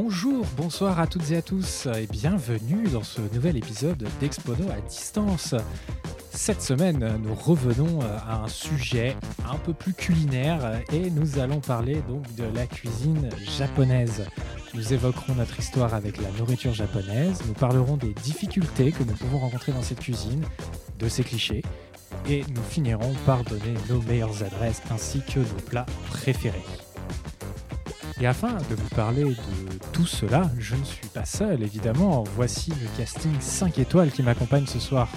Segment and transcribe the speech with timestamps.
[0.00, 4.80] Bonjour, bonsoir à toutes et à tous et bienvenue dans ce nouvel épisode d'Expono à
[4.88, 5.56] distance.
[6.30, 9.16] Cette semaine, nous revenons à un sujet
[9.50, 13.28] un peu plus culinaire et nous allons parler donc de la cuisine
[13.58, 14.24] japonaise.
[14.72, 19.40] Nous évoquerons notre histoire avec la nourriture japonaise, nous parlerons des difficultés que nous pouvons
[19.40, 20.44] rencontrer dans cette cuisine,
[21.00, 21.64] de ses clichés
[22.28, 26.62] et nous finirons par donner nos meilleures adresses ainsi que nos plats préférés.
[28.20, 29.34] Et afin de vous parler de
[29.92, 32.24] tout cela, je ne suis pas seul évidemment.
[32.34, 35.08] Voici le casting 5 étoiles qui m'accompagne ce soir.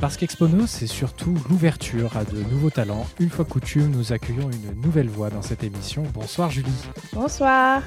[0.00, 3.04] Parce qu'Expono, c'est surtout l'ouverture à de nouveaux talents.
[3.18, 6.04] Une fois coutume, nous accueillons une nouvelle voix dans cette émission.
[6.14, 6.70] Bonsoir Julie.
[7.12, 7.82] Bonsoir.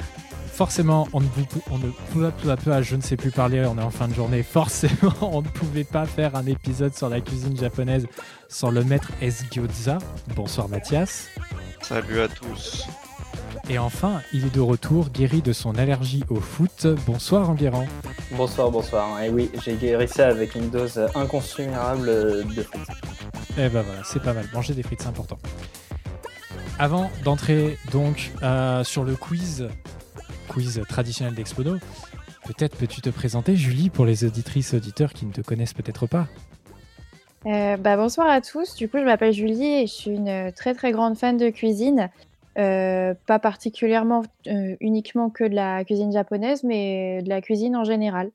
[0.52, 1.28] Forcément, on ne,
[1.72, 3.92] on ne peu à peu à peu, je ne sais plus parler, on est en
[3.92, 4.44] fin de journée.
[4.44, 8.06] Forcément, on ne pouvait pas faire un épisode sur la cuisine japonaise
[8.50, 9.46] sans le maître S.
[9.50, 10.00] Gyoza.
[10.36, 11.30] Bonsoir Mathias.
[11.82, 12.86] Salut à tous.
[13.72, 16.88] Et enfin, il est de retour, guéri de son allergie au foot.
[17.06, 17.86] Bonsoir Enguerrand.
[18.32, 19.24] Bonsoir, bonsoir.
[19.24, 22.08] Et oui, j'ai guéri ça avec une dose inconsommable
[22.54, 22.82] de frites.
[23.54, 24.46] Eh ben voilà, c'est pas mal.
[24.54, 25.40] Manger des frites, c'est important.
[26.80, 29.70] Avant d'entrer donc euh, sur le quiz,
[30.50, 31.78] quiz traditionnel d'Expono,
[32.48, 36.28] peut-être peux-tu te présenter, Julie, pour les auditrices auditeurs qui ne te connaissent peut-être pas?
[37.46, 38.76] Euh, bah, bonsoir à tous.
[38.76, 42.10] Du coup, je m'appelle Julie et je suis une très très grande fan de cuisine.
[42.58, 47.86] Euh, pas particulièrement euh, uniquement que de la cuisine japonaise, mais de la cuisine en
[47.86, 48.32] général.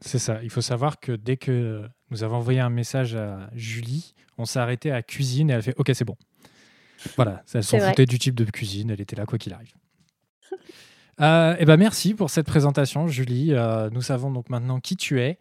[0.00, 0.38] C'est ça.
[0.44, 4.60] Il faut savoir que dès que nous avons envoyé un message à Julie, on s'est
[4.60, 6.16] arrêté à cuisine et elle a fait OK, c'est bon.
[7.16, 9.72] Voilà, elle s'en foutait du type de cuisine, elle était là quoi qu'il arrive.
[11.20, 13.52] euh, et eh ben merci pour cette présentation, Julie.
[13.52, 15.38] Euh, nous savons donc maintenant qui tu es.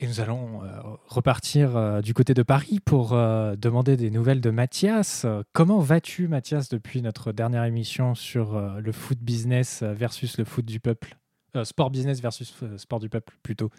[0.00, 0.68] Et nous allons euh,
[1.06, 5.26] repartir euh, du côté de Paris pour euh, demander des nouvelles de Mathias.
[5.52, 10.80] Comment vas-tu, Mathias, depuis notre dernière émission sur le foot business versus le foot du
[10.80, 11.16] peuple?
[11.64, 13.70] Sport business versus sport du peuple, plutôt.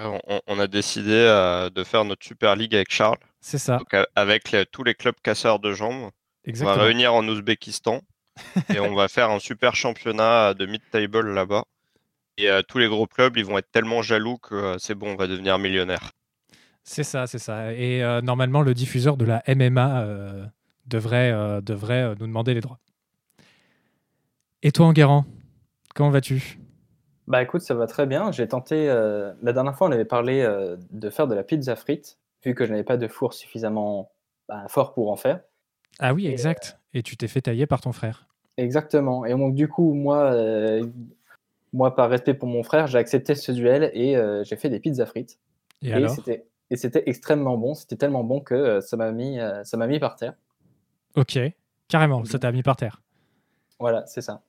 [0.00, 1.12] On, a décidé
[1.72, 3.18] de faire notre Super League avec Charles.
[3.40, 3.78] C'est ça.
[4.16, 6.10] avec tous les clubs casseurs de jambes.
[6.44, 6.74] Exactement.
[6.74, 8.00] On va réunir en Ouzbékistan
[8.74, 11.64] et on va faire un super championnat de mid-table là-bas.
[12.42, 15.12] Et euh, tous les gros clubs, ils vont être tellement jaloux que euh, c'est bon,
[15.12, 16.10] on va devenir millionnaire.
[16.82, 17.72] C'est ça, c'est ça.
[17.72, 20.06] Et euh, normalement, le diffuseur de la MMA
[20.86, 22.80] devrait, devrait nous demander les droits.
[24.64, 25.24] Et toi, Enguerrand,
[25.94, 26.58] comment vas-tu?
[27.28, 28.32] Bah écoute, ça va très bien.
[28.32, 30.44] J'ai tenté, la dernière fois, on avait parlé
[30.90, 34.10] de faire de la pizza frite, vu que je n'avais pas de four suffisamment
[34.48, 35.40] bah, fort pour en faire.
[36.00, 36.80] Ah oui, exact.
[36.94, 38.26] Et tu t'es fait tailler par ton frère.
[38.56, 39.24] Exactement.
[39.24, 40.34] Et donc, du coup, moi,
[41.72, 44.80] moi, par respect pour mon frère, j'ai accepté ce duel et euh, j'ai fait des
[44.80, 45.38] pizzas frites.
[45.82, 45.92] Et,
[46.70, 47.74] et c'était extrêmement bon.
[47.74, 50.34] C'était tellement bon que euh, ça m'a mis, euh, ça m'a mis par terre.
[51.16, 51.38] Ok,
[51.88, 53.02] carrément, ça t'a mis par terre.
[53.78, 54.42] Voilà, c'est ça.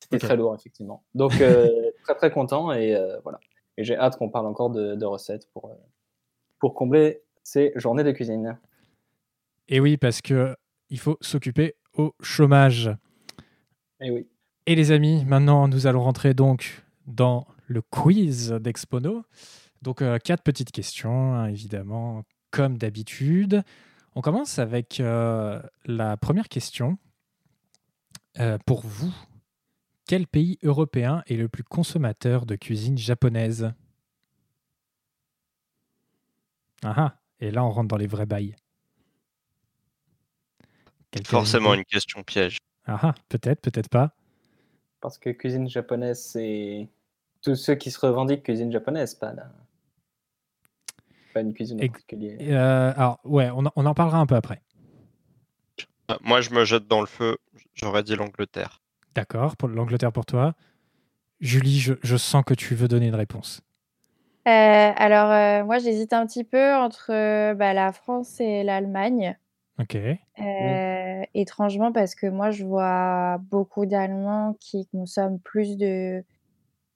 [0.00, 1.02] C'était très lourd, effectivement.
[1.14, 1.32] Donc,
[2.04, 3.40] très très content et voilà.
[3.76, 5.74] Et j'ai hâte qu'on parle encore de, recettes pour,
[6.58, 8.58] pour combler ces journées de cuisine.
[9.68, 10.54] Et oui, parce que
[10.90, 12.90] il faut s'occuper au chômage.
[14.00, 14.28] Et oui.
[14.66, 19.24] Et les amis, maintenant nous allons rentrer donc dans le quiz d'Expono.
[19.82, 23.62] Donc euh, quatre petites questions, hein, évidemment, comme d'habitude.
[24.14, 26.96] On commence avec euh, la première question.
[28.38, 29.14] Euh, pour vous,
[30.06, 33.74] quel pays européen est le plus consommateur de cuisine japonaise?
[36.82, 38.56] Ah, ah et là on rentre dans les vrais bails.
[41.26, 42.56] Forcément une question piège.
[42.86, 44.14] Ah, ah peut-être, peut-être pas
[45.04, 46.88] parce que cuisine japonaise, c'est
[47.42, 49.34] tous ceux qui se revendiquent cuisine japonaise, pas,
[51.34, 52.38] pas une cuisine particulière.
[52.40, 54.62] Euh, alors, ouais, on, on, en parlera un peu après.
[56.10, 57.36] Euh, moi, je me jette dans le feu,
[57.74, 58.80] j'aurais dit l'Angleterre.
[59.14, 60.54] D'accord, pour l'Angleterre pour toi.
[61.38, 63.60] Julie, je, je, sens que tu veux donner une réponse.
[64.48, 64.50] Euh,
[64.96, 67.08] alors, moi, j'hésite un petit peu entre
[67.52, 69.36] bah, la France et l'Allemagne.
[69.80, 69.96] Ok.
[69.96, 76.22] Euh, étrangement, parce que moi, je vois beaucoup d'Allemands qui consomment plus de,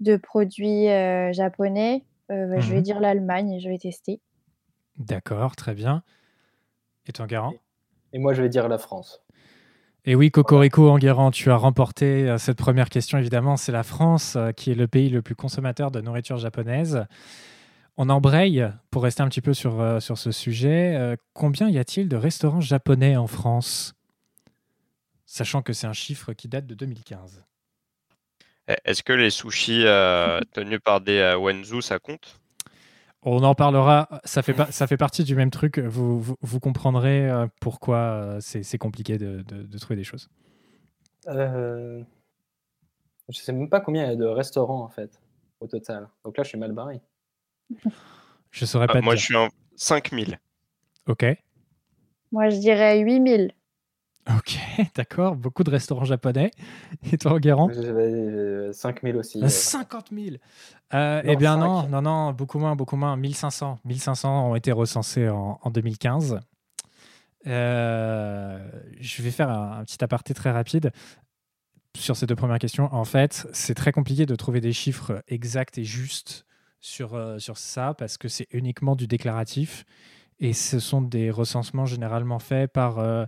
[0.00, 2.04] de produits euh, japonais.
[2.30, 4.20] Euh, bah, je vais mmh dire l'Allemagne et je vais tester.
[4.98, 6.02] D'accord, très bien.
[7.06, 7.54] Et toi, Enguerrand
[8.12, 9.25] Et moi, je vais dire la France.
[10.04, 13.56] Et oui, Cocorico Enguerrand, tu as remporté cette première question, évidemment.
[13.56, 17.04] C'est la France qui est le pays le plus consommateur de nourriture japonaise.
[18.00, 20.94] On embraye pour rester un petit peu sur, euh, sur ce sujet.
[20.94, 23.96] Euh, combien y a-t-il de restaurants japonais en France?
[25.26, 27.44] Sachant que c'est un chiffre qui date de 2015.
[28.68, 32.38] Eh, est-ce que les sushis euh, tenus par des Wenzu, ça compte?
[33.22, 34.08] On en parlera.
[34.22, 35.80] Ça fait, ça fait partie du même truc.
[35.80, 37.28] Vous, vous, comprendrez
[37.60, 40.30] pourquoi c'est compliqué de, de, trouver des choses.
[41.26, 42.04] Je
[43.32, 45.20] sais même pas combien il y a de restaurants en fait,
[45.58, 46.08] au total.
[46.24, 47.00] Donc là, je suis mal barré.
[48.50, 49.00] Je saurais ah, pas.
[49.00, 50.38] moi, je suis en 5000.
[51.06, 51.24] Ok.
[52.32, 53.52] Moi, je dirais 8000.
[54.36, 54.58] Ok,
[54.94, 55.36] d'accord.
[55.36, 56.50] Beaucoup de restaurants japonais.
[57.12, 57.70] Et toi, Guérand
[58.72, 59.48] 5000 aussi.
[59.48, 60.36] 50 000
[60.92, 63.16] euh, Eh bien, non, non, non, beaucoup moins, beaucoup moins.
[63.16, 63.78] 1500.
[63.84, 66.40] 1500 ont été recensés en, 2015.
[67.46, 68.58] Euh,
[69.00, 70.92] je vais faire un, petit aparté très rapide
[71.96, 72.92] sur ces deux premières questions.
[72.92, 76.44] En fait, c'est très compliqué de trouver des chiffres exacts et justes
[76.80, 79.84] sur, euh, sur ça parce que c'est uniquement du déclaratif.
[80.40, 83.25] Et ce sont des recensements généralement faits par euh,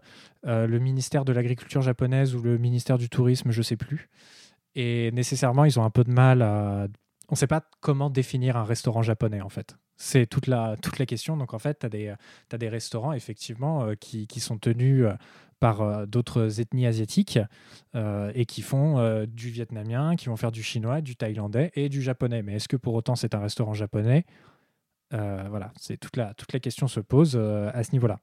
[0.47, 4.08] euh, le ministère de l'Agriculture japonaise ou le ministère du Tourisme, je sais plus.
[4.76, 6.87] Et nécessairement, ils ont un peu de mal à...
[7.29, 9.76] On ne sait pas comment définir un restaurant japonais, en fait.
[9.97, 11.37] C'est toute la, toute la question.
[11.37, 12.14] Donc, en fait, tu as des,
[12.52, 15.06] as des restaurants, effectivement, qui, qui, sont tenus
[15.61, 17.39] par d'autres ethnies asiatiques
[17.95, 22.43] et qui font du vietnamien, qui vont faire du chinois, du thaïlandais et du japonais.
[22.43, 24.25] Mais est-ce que pour autant c'est un restaurant japonais?
[25.12, 28.19] Euh, voilà, c'est toute la, toute la question se pose euh, à ce niveau-là.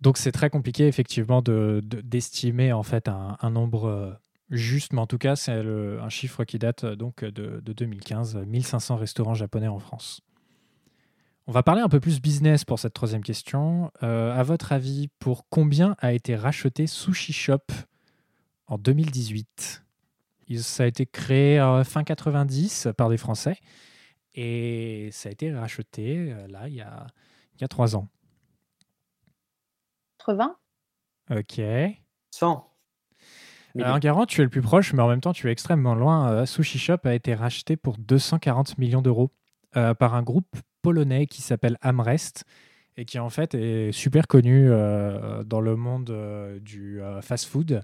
[0.00, 4.12] Donc c'est très compliqué effectivement d'estimer de, en fait un, nombre euh,
[4.48, 9.34] juste, mais en tout cas c'est un chiffre qui date donc de, 2015, 1500 restaurants
[9.34, 10.20] japonais en France.
[11.48, 13.90] On va parler un peu plus business pour cette troisième question.
[14.02, 17.64] à votre avis, pour combien a été racheté Sushi Shop
[18.66, 19.82] en 2018
[20.58, 23.56] Ça a été créé fin 90 par des Français
[24.34, 27.06] et ça a été racheté euh, là, il y a,
[27.54, 28.08] il y a trois ans.
[30.18, 30.54] 80
[31.30, 31.62] Ok.
[32.30, 32.70] 100.
[33.80, 36.30] Alors, Garant, tu es le plus proche, mais en même temps, tu es extrêmement loin.
[36.30, 39.30] Euh, Sushi Shop a été racheté pour 240 millions d'euros
[39.76, 40.54] euh, par un groupe
[40.88, 42.44] polonais qui s'appelle Amrest
[42.96, 44.68] et qui en fait est super connu
[45.44, 47.82] dans le monde du fast-food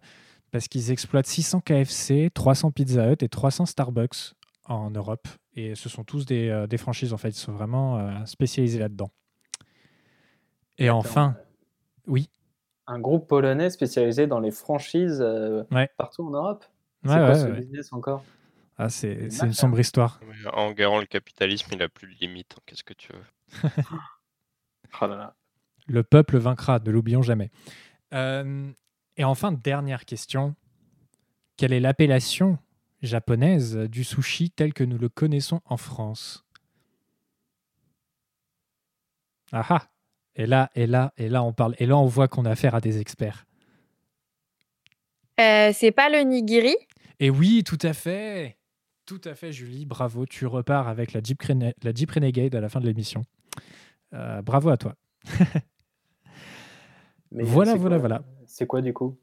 [0.55, 4.35] parce qu'ils exploitent 600 KFC, 300 Pizza Hut et 300 Starbucks
[4.67, 5.27] en Europe.
[5.57, 7.31] Et ce sont tous des, euh, des franchises, en fait.
[7.31, 9.11] Ils sont vraiment euh, spécialisés là-dedans.
[10.79, 11.35] Et enfin,
[12.07, 12.31] oui.
[12.87, 15.65] Un groupe polonais spécialisé dans les franchises euh,
[15.97, 16.65] partout en Europe?
[17.03, 18.25] C'est quoi ce business encore?
[18.77, 20.21] Ah, c'est une sombre histoire.
[20.53, 22.55] En guérant le capitalisme, il n'a plus de limite.
[22.57, 22.63] Hein.
[22.67, 23.71] Qu'est-ce que tu veux
[25.01, 25.07] oh
[25.87, 27.51] Le peuple vaincra, ne l'oublions jamais.
[28.13, 30.55] et enfin, dernière question.
[31.57, 32.59] Quelle est l'appellation
[33.03, 36.45] japonaise du sushi tel que nous le connaissons en France?
[39.53, 39.89] Ah ah
[40.35, 42.75] Et là, et là, et là, on parle, et là, on voit qu'on a affaire
[42.75, 43.47] à des experts.
[45.41, 46.75] Euh, c'est pas le nigiri?
[47.21, 48.57] Et oui, tout à fait.
[49.07, 49.85] Tout à fait, Julie.
[49.85, 50.27] Bravo.
[50.27, 51.43] Tu repars avec la Jeep,
[51.83, 53.23] la Jeep Renegade à la fin de l'émission.
[54.15, 54.95] Euh, bravo à toi.
[57.33, 58.23] voilà, voilà, voilà.
[58.47, 59.19] C'est quoi du coup?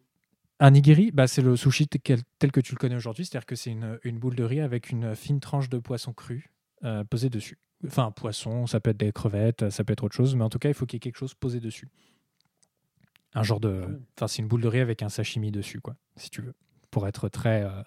[0.59, 3.71] Un nigiri, bah, c'est le sushi tel, que tu le connais aujourd'hui, c'est-à-dire que c'est
[3.71, 6.51] une, boule de riz avec une fine tranche de poisson cru
[6.83, 7.57] euh, posée dessus.
[7.87, 10.59] Enfin, poisson, ça peut être des crevettes, ça peut être autre chose, mais en tout
[10.59, 11.87] cas, il faut qu'il y ait quelque chose posé dessus.
[13.33, 14.01] Un genre de.
[14.15, 16.53] Enfin, c'est une boule de riz avec un sashimi dessus, quoi, si tu veux,
[16.91, 17.81] pour être très, euh,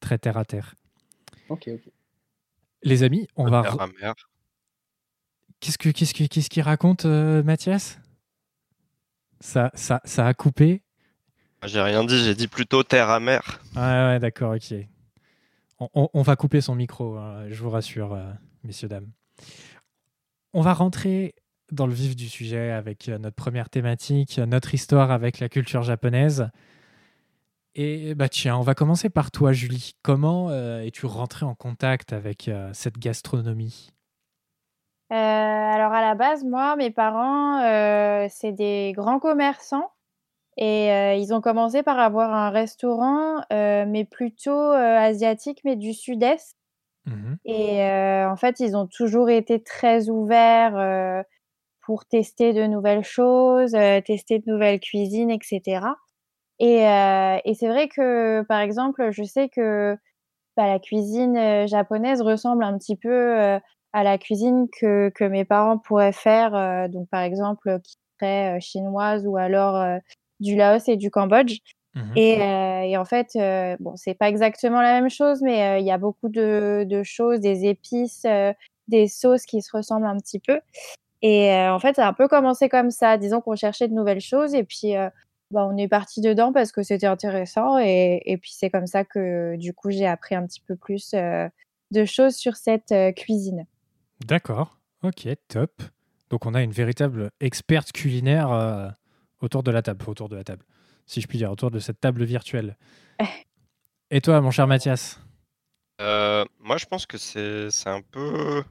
[0.00, 0.74] très terre à terre.
[1.48, 1.92] Ok, ok.
[2.82, 3.62] Les amis, on va.
[5.60, 7.98] Qu'est-ce que qu'est-ce qu'est-ce qu'il raconte, euh, Mathias?
[9.40, 10.82] Ça, ça, ça a coupé
[11.66, 13.60] j'ai rien dit, j'ai dit plutôt terre à mer.
[13.74, 14.74] Ouais, ouais, d'accord, ok.
[15.94, 18.32] On, va couper son micro, hein, je vous rassure, euh,
[18.64, 19.08] messieurs, dames.
[20.52, 21.34] On va rentrer
[21.70, 25.82] dans le vif du sujet avec euh, notre première thématique, notre histoire avec la culture
[25.82, 26.48] japonaise.
[27.80, 29.92] Et bah tiens, on va commencer par toi, Julie.
[30.02, 33.92] Comment euh, es-tu rentrée en contact avec cette gastronomie?
[35.10, 37.60] Alors à la base, moi, mes parents,
[38.28, 39.92] c'est des grands commerçants.
[40.58, 45.76] Et euh, ils ont commencé par avoir un restaurant, euh, mais plutôt euh, asiatique, mais
[45.76, 46.56] du sud-est.
[47.06, 47.82] Mmh et
[48.26, 51.24] en fait, ils ont toujours été très ouverts
[51.80, 53.72] pour tester de nouvelles choses,
[54.04, 55.86] tester de nouvelles cuisines, etc.
[56.60, 59.96] Et, et c'est vrai que, par exemple, je sais que
[60.56, 63.60] bah, la cuisine japonaise ressemble un petit peu
[63.92, 69.26] à la cuisine que, que mes parents pourraient faire, donc par exemple, qui serait chinoise
[69.26, 70.00] ou alors
[70.40, 71.58] du Laos et du Cambodge.
[71.94, 75.78] Mmh euh, et, en fait, euh, bon, c'est pas exactement la même chose, mais euh,
[75.78, 78.26] il y a beaucoup de, choses, des épices,
[78.88, 80.60] des sauces qui se ressemblent un petit peu.
[81.20, 83.16] Et en fait, ça a un peu commencé comme ça.
[83.16, 84.94] Disons qu'on cherchait de nouvelles choses et puis
[85.50, 87.78] bah, on est parti dedans parce que c'était intéressant.
[87.78, 91.12] Et, et puis c'est comme ça que du coup, j'ai appris un petit peu plus
[91.12, 93.66] de choses sur cette cuisine.
[94.24, 95.82] D'accord, ok, top.
[96.30, 98.94] Donc on a une véritable experte culinaire
[99.40, 100.64] autour de la table, autour de la table,
[101.06, 102.76] si je puis dire, autour de cette table virtuelle.
[104.10, 105.20] Et toi, mon cher Mathias?
[106.00, 108.62] Euh, Moi, je pense que c'est un peu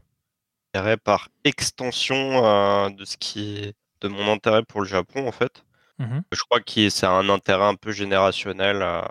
[1.03, 5.63] par extension euh, de ce qui de mon intérêt pour le Japon en fait.
[6.00, 9.01] Mmh je crois que c'est un intérêt un peu générationnel euh,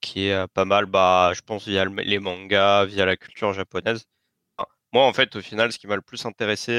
[0.00, 4.04] qui est pas mal, bah, je pense via les mangas, via la culture japonaise.
[4.92, 6.72] moi, en fait, au final, ce qui m'a le plus intéressé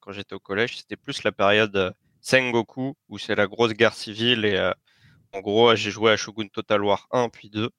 [0.00, 4.44] quand j'étais au collège, c'était plus la période Sengoku, où c'est la grosse guerre civile
[4.44, 4.72] et
[5.32, 7.70] en gros, j'ai joué à Shogun Total War 1 puis 2.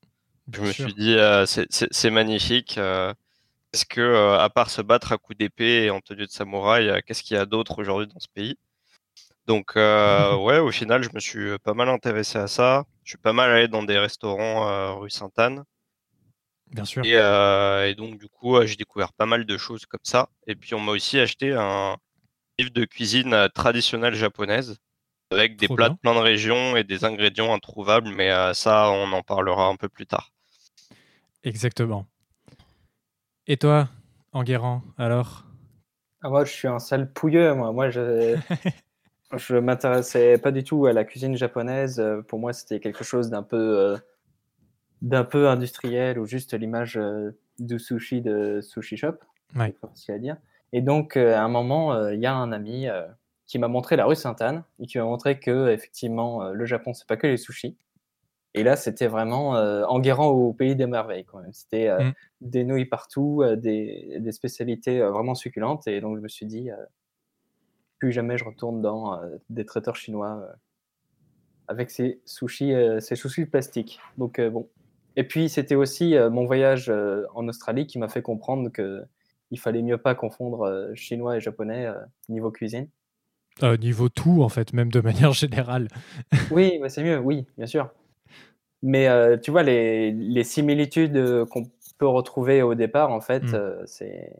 [0.52, 2.78] je me suis dit, c'est magnifique.
[2.78, 7.24] Est-ce que, à part se battre à coups d'épée et en tenue de samouraï, qu'est-ce
[7.24, 8.58] qu'il y a d'autre aujourd'hui dans ce pays?
[9.48, 12.86] Donc, ouais, au final, je me suis pas mal intéressé à ça.
[13.04, 15.64] Je suis pas mal allé dans des restaurants rue Sainte-Anne.
[16.72, 17.06] Bien sûr.
[17.06, 20.30] Et, donc, du coup, j'ai découvert pas mal de choses comme ça.
[20.48, 21.98] Et puis, on m'a aussi acheté un
[22.58, 24.78] livre de cuisine traditionnelle japonaise
[25.32, 29.12] avec des plats de plein de régions et des ingrédients introuvables, mais euh, ça, on
[29.12, 30.32] en parlera un peu plus tard.
[31.44, 32.06] Exactement.
[33.48, 33.90] Et toi,
[34.32, 35.46] Enguerrand, alors?
[36.22, 37.54] Ah, Moi, je suis un sale pouilleux.
[37.54, 38.38] Moi, moi je
[39.34, 42.04] je m'intéressais pas du tout à la cuisine japonaise.
[42.28, 43.98] Pour moi, c'était quelque chose d'un peu, euh,
[45.02, 49.16] d'un peu industriel ou juste l'image euh, du sushi de Sushi Shop.
[49.56, 49.74] Ouais.
[50.10, 50.38] à dire.
[50.74, 52.90] Et donc, à un moment, il y a un ami
[53.48, 56.94] qui m'a montré la rue Sainte-Anne et qui m'a montré que effectivement euh, le Japon
[56.94, 57.78] c'est pas que les sushis.
[58.54, 61.54] Et là c'était vraiment euh, Enguerrand au pays des merveilles quand même.
[61.54, 62.14] C'était euh, mm.
[62.42, 66.70] des nouilles partout, euh, des, des, spécialités vraiment succulentes et donc je me suis dit
[68.00, 70.48] plus jamais je retourne dans des traiteurs chinois
[71.68, 74.00] avec ces sushis, ces sushis plastiques.
[74.18, 74.70] Donc bon.
[75.16, 76.92] Et puis c'était aussi mon voyage
[77.34, 79.04] en Australie qui m'a fait comprendre que
[79.52, 81.88] il fallait mieux pas confondre chinois et japonais
[82.30, 82.90] niveau cuisine.
[83.64, 85.88] Euh, niveau tout, en fait, même de manière générale.
[86.52, 87.90] oui, c'est mieux, oui, bien sûr.
[88.82, 91.64] Mais euh, tu vois, les, les similitudes euh, qu'on
[91.98, 93.84] peut retrouver au départ, en fait, mm.
[93.86, 94.34] c'est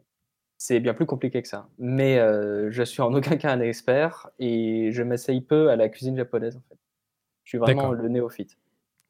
[0.66, 1.68] c'est bien plus compliqué que ça.
[1.78, 2.16] Mais
[2.70, 6.56] je suis en aucun cas un expert et je m'essaye peu à la cuisine japonaise,
[6.56, 6.78] en fait.
[7.44, 8.58] Je suis vraiment le néophyte.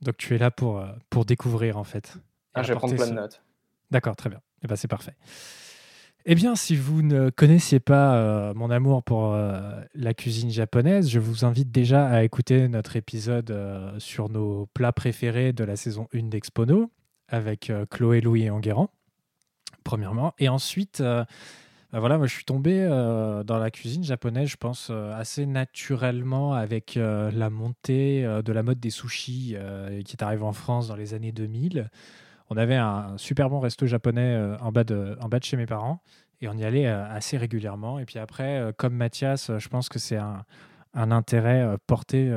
[0.02, 2.16] Donc tu es là pour, pour découvrir, en fait.
[2.54, 3.42] Ah, je vais prendre plein de notes.
[3.90, 4.38] D'accord, très bien.
[4.38, 5.14] Et eh ben, c'est parfait.
[6.28, 9.60] Eh bien, si vous ne connaissiez pas euh, mon amour pour euh,
[9.94, 14.92] la cuisine japonaise, je vous invite déjà à écouter notre épisode euh, sur nos plats
[14.92, 16.90] préférés de la saison 1 d'Expono
[17.28, 18.90] avec Chloé, Louis et Enguerrand,
[19.86, 20.34] premièrement.
[20.38, 21.26] Et ensuite, bah
[21.92, 22.86] voilà, moi je suis tombé
[23.46, 28.90] dans la cuisine japonaise, je pense, assez naturellement avec la montée de la mode des
[28.90, 29.56] sushis
[30.04, 31.88] qui est arrivée en France dans les années 2000
[32.50, 36.00] on avait un super bon resto japonais euh, en, bas de, chez mes parents
[36.40, 37.98] et on y allait euh, assez régulièrement.
[37.98, 40.44] Et puis après, euh, comme Mathias, je pense que c'est un,
[40.94, 42.32] intérêt porté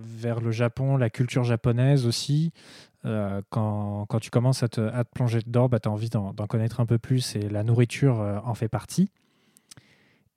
[0.00, 2.52] vers le Japon, la culture japonaise aussi.
[3.02, 6.98] Quand, tu commences à te, plonger dedans, bah, tu as envie d'en connaître un peu
[6.98, 9.10] plus et la nourriture en fait partie.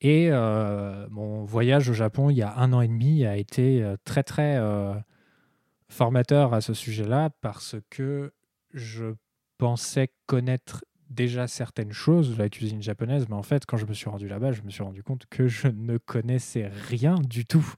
[0.02, 4.24] Et mon voyage au Japon il y a un an et demi a été très
[4.24, 4.58] très
[5.90, 8.34] formateur à ce sujet-là parce que
[8.74, 9.14] je
[9.58, 13.94] pensais connaître déjà certaines choses de la cuisine japonaise, mais en fait, quand je me
[13.94, 17.74] suis rendu là-bas, je me suis rendu compte que je ne connaissais rien du tout.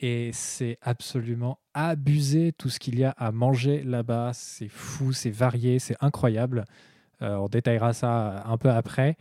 [0.00, 4.32] Et c'est absolument abusé tout ce qu'il y a à manger là-bas.
[4.32, 6.64] C'est fou, c'est varié, c'est incroyable.
[7.22, 9.16] Euh, on détaillera ça un peu après.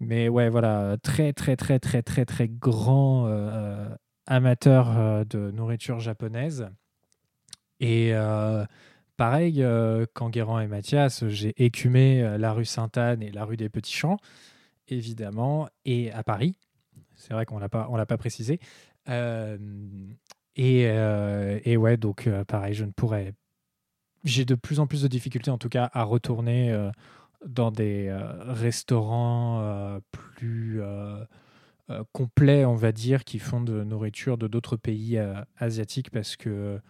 [0.00, 3.86] Mais ouais, voilà, très, très, très, très, très, très grand euh,
[4.26, 6.70] amateur euh, de nourriture japonaise.
[7.80, 8.12] Et
[9.16, 13.94] pareil, euh, Guérand et Mathias, j'ai écumé la rue Sainte-Anne et la rue des Petits
[13.94, 14.18] Champs,
[14.88, 16.56] évidemment, et à Paris.
[17.14, 18.60] C'est vrai qu'on ne l'a pas précisé.
[19.08, 19.58] Euh,
[20.56, 23.34] et, euh, et, ouais, donc pareil, je ne pourrais.
[24.24, 26.90] J'ai de plus en plus de difficultés, en tout cas, à retourner
[27.46, 30.82] dans des restaurants plus
[32.12, 35.18] complets, on va dire, qui font de nourriture de d'autres pays
[35.58, 36.80] asiatiques parce que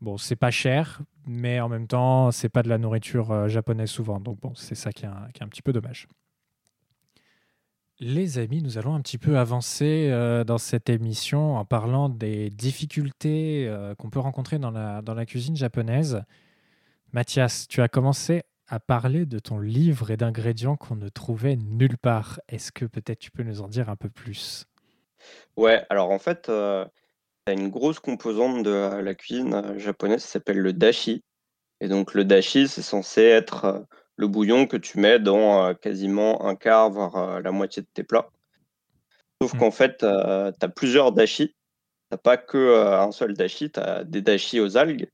[0.00, 3.90] Bon, c'est pas cher, mais en même temps, c'est pas de la nourriture euh, japonaise
[3.90, 4.18] souvent.
[4.18, 6.08] Donc bon, c'est ça qui est, un, petit peu dommage.
[8.00, 12.48] Les amis, nous allons un petit peu avancer euh, dans cette émission en parlant des
[12.50, 16.22] difficultés euh, qu'on peut rencontrer dans la, cuisine japonaise.
[17.12, 21.98] Mathias, tu as commencé à parler de ton livre et d'ingrédients qu'on ne trouvait nulle
[21.98, 22.40] part.
[22.48, 24.64] Est-ce que peut-être tu peux nous en dire un peu plus?
[25.56, 26.50] Ouais, alors en fait,
[27.52, 31.22] une grosse composante de la, cuisine euh, japonaise qui s'appelle le dashi.
[31.80, 33.80] Et donc le dashi, c'est censé être euh,
[34.20, 38.04] le bouillon que tu mets dans euh, quasiment un quart, voire la moitié de tes
[38.04, 38.30] plats.
[39.40, 39.58] Sauf mmh.
[39.58, 41.54] qu'en fait, tu as plusieurs dashi.
[42.12, 45.08] Tu pas que un seul dashi, tu as des dashi aux algues.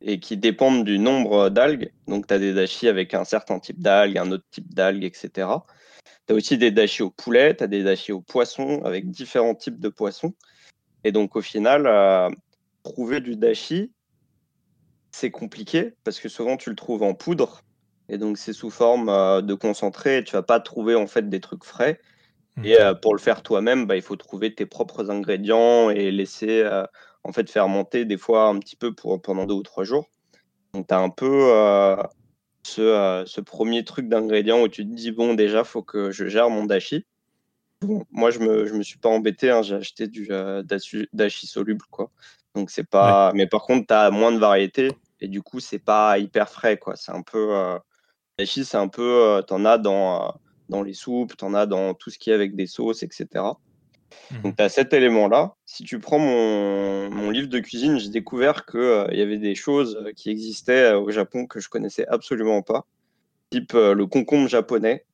[0.00, 1.90] et qui dépendent du nombre d'algues.
[2.06, 5.48] Donc, tu as des dashi avec un certain type d'algues, un autre type d'algues, etc.
[6.26, 9.54] Tu as aussi des dashi au poulet, tu as des dashi au poisson avec différents
[9.54, 10.34] types de poissons.
[11.02, 12.28] Et donc, au final, euh,
[12.82, 13.92] trouver du dashi,
[15.10, 17.62] c'est compliqué parce que souvent tu le trouves en poudre
[18.08, 20.24] et donc c'est sous forme euh, de concentré.
[20.24, 22.00] Tu vas pas trouver en fait des trucs frais.
[22.64, 26.66] Et euh, pour le faire toi-même, bah, il faut trouver tes propres ingrédients et laisser
[27.22, 30.08] en fait fermenter des fois un petit peu pour, pendant deux ou trois jours.
[30.72, 31.52] Donc tu as un peu
[32.62, 36.48] ce, ce, premier truc d'ingrédients où tu te dis bon déjà faut que je gère
[36.48, 37.04] mon dashi
[38.10, 39.50] moi, je me, je me suis pas embêté.
[39.50, 42.10] Hein, j'ai acheté du euh, dashi soluble, quoi.
[42.54, 43.32] Donc, c'est pas.
[43.34, 46.78] Mais par contre, tu as moins de variété et du coup, c'est pas hyper frais,
[46.78, 46.96] quoi.
[46.96, 47.54] C'est un peu.
[47.54, 47.78] Euh...
[48.38, 49.02] Dashi, c'est un peu.
[49.02, 50.28] Euh, tu en as dans, euh,
[50.68, 53.26] dans les soupes, tu en as dans tout ce qui est avec des sauces, etc.
[54.30, 54.42] Mmh.
[54.42, 55.54] Donc, tu as cet élément-là.
[55.64, 59.54] Si tu prends mon, mon livre de cuisine, j'ai découvert qu'il il y avait des
[59.54, 62.86] choses qui existaient au Japon que je connaissais absolument pas,
[63.50, 65.04] type le concombre japonais.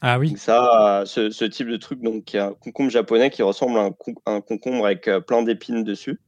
[0.00, 0.36] Ah oui.
[0.38, 3.90] ça, ce, type de truc, donc, un concombre japonais qui ressemble à
[4.26, 6.18] un, concombre avec euh, plein d'épines dessus,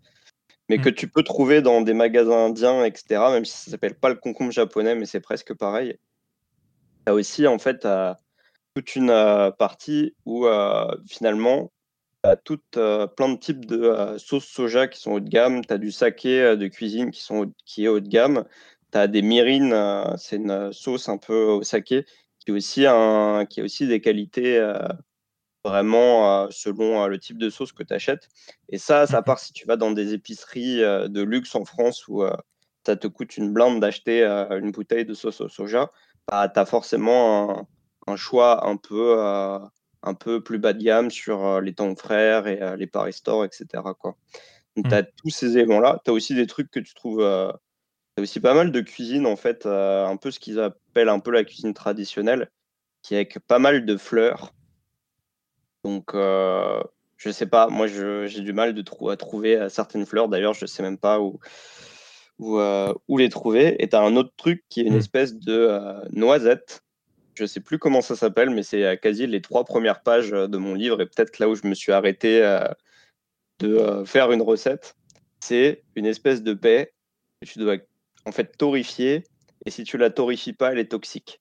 [0.68, 0.94] mais que mm.
[0.94, 4.52] tu peux trouver dans des magasins indiens, etc., même si ça s'appelle pas le concombre
[4.52, 5.98] japonais, mais c'est presque pareil.
[7.06, 7.86] Tu as aussi, en fait,
[8.74, 11.70] toute une euh, partie où, euh, finalement,
[12.22, 15.64] tu as tout, plein de types de sauces soja qui sont haut de gamme.
[15.64, 18.44] Tu as du saké de cuisine qui, sont, qui est haut de gamme.
[18.92, 19.74] Tu as des mirines,
[20.16, 22.06] c'est une sauce un peu au saké
[22.44, 24.88] qui, aussi un, qui a aussi des qualités euh,
[25.64, 28.28] vraiment euh, selon euh, le type de sauce que tu achètes.
[28.68, 32.06] Et ça, ça mmh part si tu vas dans des épiceries de luxe en France
[32.08, 32.24] où
[32.86, 35.90] ça te coûte une blinde d'acheter une bouteille de sauce au soja,
[36.28, 37.68] bah, tu as forcément
[38.06, 42.76] un, choix un peu, un peu plus bas de gamme sur les temps frères et
[42.76, 43.82] les Paris Store, etc.
[43.98, 44.16] Quoi.
[44.76, 45.06] Donc, tu as mmh.
[45.16, 46.00] tous ces éléments-là.
[46.04, 47.22] Tu as aussi des trucs que tu trouves
[48.18, 51.08] y a aussi pas mal de cuisine, en fait, euh, un peu ce qu'ils appellent
[51.08, 52.50] un peu la cuisine traditionnelle,
[53.02, 54.54] qui est avec pas mal de fleurs.
[55.84, 56.82] Donc, euh,
[57.16, 60.28] je sais pas, moi j'ai du mal de à trouver euh, certaines fleurs.
[60.28, 61.38] D'ailleurs, je sais même pas où,
[62.38, 62.58] où,
[63.08, 63.82] où les trouver.
[63.82, 64.98] Et tu as un autre truc qui est une mmh.
[64.98, 65.80] espèce de
[66.12, 66.82] noisette.
[67.34, 70.74] Je sais plus comment ça s'appelle, mais c'est quasi les trois premières pages de mon
[70.74, 72.40] livre et peut-être là où je me suis arrêté
[73.58, 74.96] de faire une recette.
[75.40, 76.94] C'est une espèce de baie
[77.42, 77.76] que tu dois
[78.24, 79.24] en fait torréfiée.
[79.66, 81.40] Et si tu la torréfies pas, elle est toxique.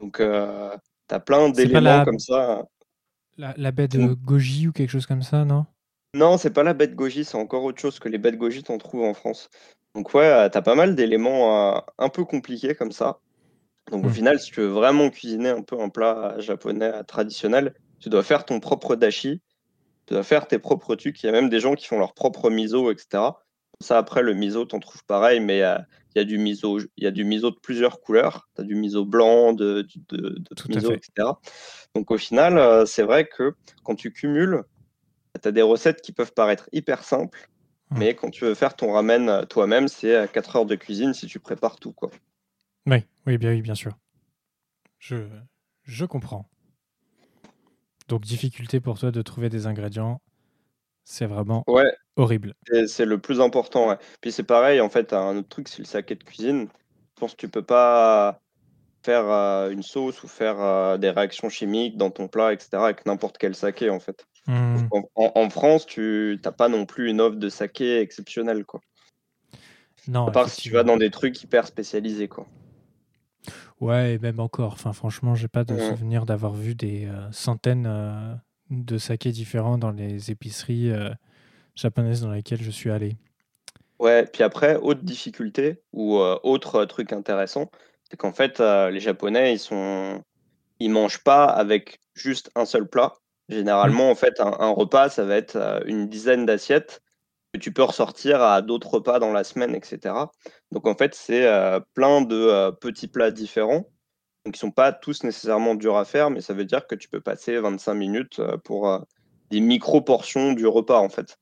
[0.00, 0.76] Donc, euh,
[1.08, 2.64] tu as plein d'éléments comme ça.
[3.38, 5.64] La, la baie de goji ou quelque chose comme ça, non?
[6.14, 8.36] Non, c'est pas la baie de goji, c'est encore autre chose que les baies de
[8.36, 9.48] goji, t'en trouves en France.
[9.94, 13.20] Donc, ouais, euh, tu as pas mal d'éléments euh, un peu compliqués comme ça.
[13.90, 14.12] Donc, au hmm.
[14.12, 18.44] final, si tu veux vraiment cuisiner un peu un plat japonais traditionnel, tu dois faire
[18.44, 19.40] ton propre dashi,
[20.06, 21.22] tu dois faire tes propres trucs.
[21.22, 23.22] Il y a même des gens qui font leur propre miso, etc.
[23.80, 25.78] Ça, après, le miso, t'en trouves pareil, mais euh,
[26.14, 28.48] il y a du miso, il y a du miso de plusieurs couleurs.
[28.56, 31.28] Tu as du miso blanc, de, de, miso, etc.
[31.94, 34.64] Donc, au final, euh, c'est vrai que quand tu cumules,
[35.40, 37.48] tu as des recettes qui peuvent paraître hyper simples,
[37.90, 37.98] mmh.
[37.98, 41.26] mais quand tu veux faire ton ramen euh, toi-même, c'est 4 heures de cuisine si
[41.26, 41.92] tu prépares tout.
[41.92, 42.10] Quoi.
[42.86, 43.92] Oui, oui, bien, oui, bien sûr.
[44.98, 45.28] Je,
[45.84, 46.50] je comprends.
[48.08, 50.20] Donc, difficulté pour toi de trouver des ingrédients
[51.10, 52.54] c'est vraiment ouais, horrible.
[52.86, 53.96] C'est le plus important.
[54.20, 56.68] Puis c'est pareil, en fait, un autre truc, c'est le saké de cuisine.
[57.16, 58.40] Je pense que tu peux pas
[59.02, 63.06] faire euh, une sauce ou faire euh, des réactions chimiques dans ton plat, etc., avec
[63.06, 64.26] n'importe quel saké, en fait.
[64.46, 64.88] Mmh.
[65.14, 68.80] En, France, tu n'as pas non plus une offre de saké exceptionnelle, quoi.
[70.06, 70.26] Non.
[70.26, 72.46] À part si tu vas dans des trucs hyper spécialisés, quoi.
[73.80, 74.72] Ouais, et même encore.
[74.72, 75.90] Enfin, franchement, j'ai pas de mmh.
[75.90, 80.92] souvenir d'avoir vu des euh, centaines de sakés différents dans les épiceries
[81.78, 83.16] euh, japonaises dans lesquelles je suis allé.
[83.98, 87.70] Ouais, puis après, autre difficulté ou euh, autre truc intéressant,
[88.08, 90.22] c'est qu'en fait, euh, les Japonais, ils sont,
[90.78, 93.14] ils mangent pas avec juste un seul plat.
[93.48, 94.12] Généralement, mmh.
[94.12, 97.02] en fait, un, repas, ça va être une dizaine d'assiettes
[97.54, 100.14] que tu peux ressortir à d'autres repas dans la semaine, etc.
[100.70, 101.48] Donc, en fait, c'est
[101.94, 103.86] plein de petits plats différents
[104.48, 107.06] donc ils sont pas tous nécessairement durs à faire, mais ça veut dire que tu
[107.08, 108.98] peux passer 25 minutes euh, pour euh,
[109.50, 111.38] des micro-portions du repas en fait.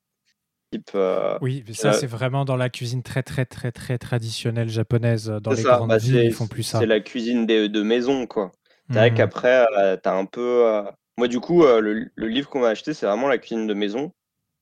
[0.95, 5.29] Euh, oui, ça c'est vraiment dans la cuisine très très très très traditionnelle japonaise.
[5.43, 6.81] Dans les grandes bah, villes, ils font plus ça.
[6.81, 8.53] C'est la cuisine de, maison quoi.
[8.89, 9.15] C'est vrai mmh.
[9.15, 9.67] qu'après,
[10.03, 10.83] tu as un peu.
[11.19, 14.13] Moi, du coup, le, livre qu'on m'a acheté, c'est vraiment la cuisine de maison.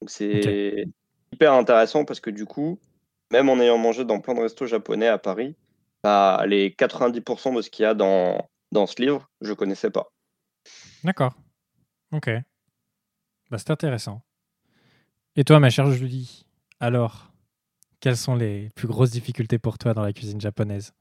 [0.00, 0.86] Donc, c'est
[1.32, 2.78] hyper intéressant parce que, du coup,
[3.32, 5.56] même en ayant mangé dans plein de restos japonais à Paris,
[6.02, 9.90] bah, les 90% de ce qu'il y a dans, dans ce livre, je ne connaissais
[9.90, 10.12] pas.
[11.02, 11.34] D'accord.
[12.12, 12.30] Ok.
[13.50, 14.22] Bah, c'est intéressant.
[15.36, 16.46] Et toi, ma chère Julie,
[16.78, 17.30] alors,
[18.00, 20.92] Quelles sont les plus grosses difficultés pour toi dans la cuisine japonaise?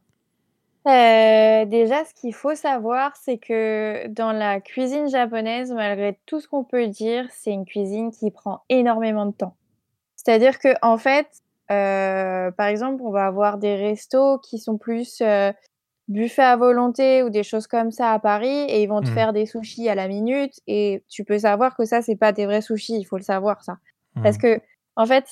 [0.88, 6.48] Euh, déjà, ce qu'il faut savoir, c'est que dans la cuisine japonaise, malgré tout ce
[6.48, 9.56] qu'on peut dire, c'est une cuisine qui prend énormément de temps.
[10.16, 11.28] C'est-à-dire que en fait,
[11.72, 15.52] euh, par exemple, on va avoir des restos qui sont plus euh,
[16.08, 19.14] buffets à volonté ou des choses comme ça à Paris et ils vont te mmh.
[19.14, 22.46] faire des sushis à la minute et tu peux savoir que ça, c'est pas des
[22.46, 23.78] vrais sushis, il faut le savoir ça.
[24.22, 24.42] Parce mmh.
[24.42, 24.62] que
[24.96, 25.26] en fait,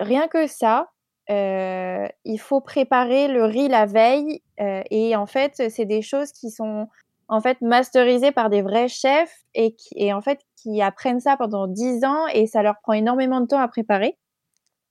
[0.00, 0.88] rien que ça,
[1.30, 6.30] euh, il faut préparer le riz la veille euh, et en fait, c'est des choses
[6.32, 6.88] qui sont
[7.28, 11.36] en fait masterisées par des vrais chefs et qui et en fait qui apprennent ça
[11.36, 14.16] pendant 10 ans et ça leur prend énormément de temps à préparer.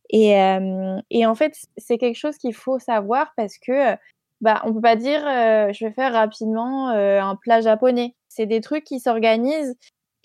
[0.10, 3.96] Et, euh, et en fait, c'est quelque chose qu'il faut savoir parce que
[4.42, 8.16] bah, on peut pas dire je vais faire rapidement un plat japonais.
[8.28, 9.76] C'est des trucs qui s'organisent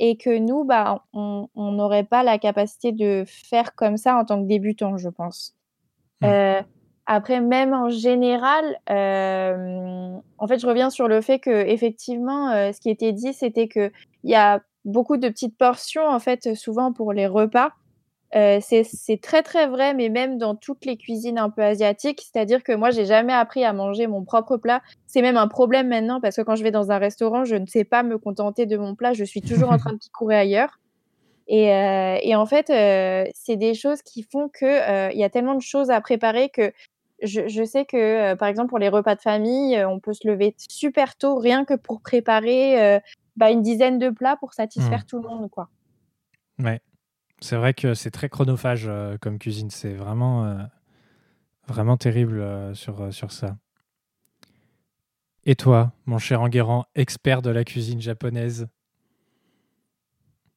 [0.00, 4.42] et que nous, bah, on n'aurait pas la capacité de faire comme ça en tant
[4.42, 5.54] que débutant, je pense.
[6.22, 6.26] Mmh.
[6.26, 6.62] Euh,
[7.04, 12.72] après, même en général, euh, en fait, je reviens sur le fait que effectivement, euh,
[12.72, 13.92] ce qui était dit, c'était qu'il
[14.24, 17.72] y a beaucoup de petites portions, en fait, souvent pour les repas.
[18.32, 22.72] C'est très très vrai, mais même dans toutes les cuisines un peu asiatiques, c'est-à-dire que
[22.72, 24.82] moi, j'ai jamais appris à manger mon propre plat.
[25.06, 27.66] C'est même un problème maintenant parce que quand je vais dans un restaurant, je ne
[27.66, 29.12] sais pas me contenter de mon plat.
[29.12, 30.78] Je suis toujours en train de courir ailleurs.
[31.52, 35.24] Et, euh, et en fait, euh, c'est des choses qui font que euh, il y
[35.24, 36.72] a tellement de choses à préparer que
[37.22, 40.54] je, je sais que, par exemple, pour les repas de famille, on peut se lever
[40.56, 43.00] super tôt rien que pour préparer
[43.36, 45.06] bah, une dizaine de plats pour satisfaire mmh.
[45.06, 45.68] tout le monde, quoi.
[46.60, 46.80] Ouais,
[47.40, 49.70] c'est vrai que c'est très chronophage comme cuisine.
[49.70, 50.68] C'est vraiment,
[51.66, 53.56] vraiment terrible sur, sur ça.
[55.46, 58.68] Et toi, mon cher Enguerrand, expert de la cuisine japonaise?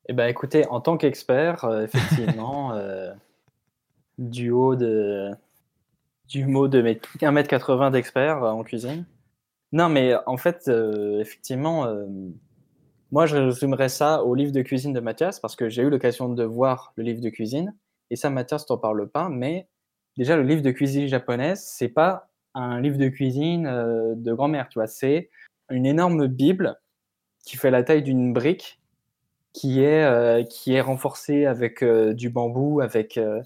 [0.10, 3.14] Eh ben, écoutez, en tant qu'expert, euh, effectivement, euh,
[4.18, 5.32] du haut de
[6.28, 9.06] du mot de 1m80 d'expert euh, en cuisine.
[9.72, 10.70] Non, mais en fait,
[11.20, 11.88] effectivement,
[13.14, 16.30] moi, je résumerais ça au livre de cuisine de Mathias parce que j'ai eu l'occasion
[16.30, 17.76] de voir le livre de cuisine.
[18.10, 19.68] Et ça, Mathias t'en parle pas, mais
[20.18, 24.80] déjà, le livre de cuisine japonaise, c'est pas un livre de cuisine de grand-mère, tu
[24.80, 24.88] vois.
[24.88, 25.30] C'est
[25.70, 26.76] une énorme Bible
[27.46, 28.80] qui fait la taille d'une brique
[29.54, 33.42] qui est, euh, qui est renforcé avec euh, du bambou, avec euh,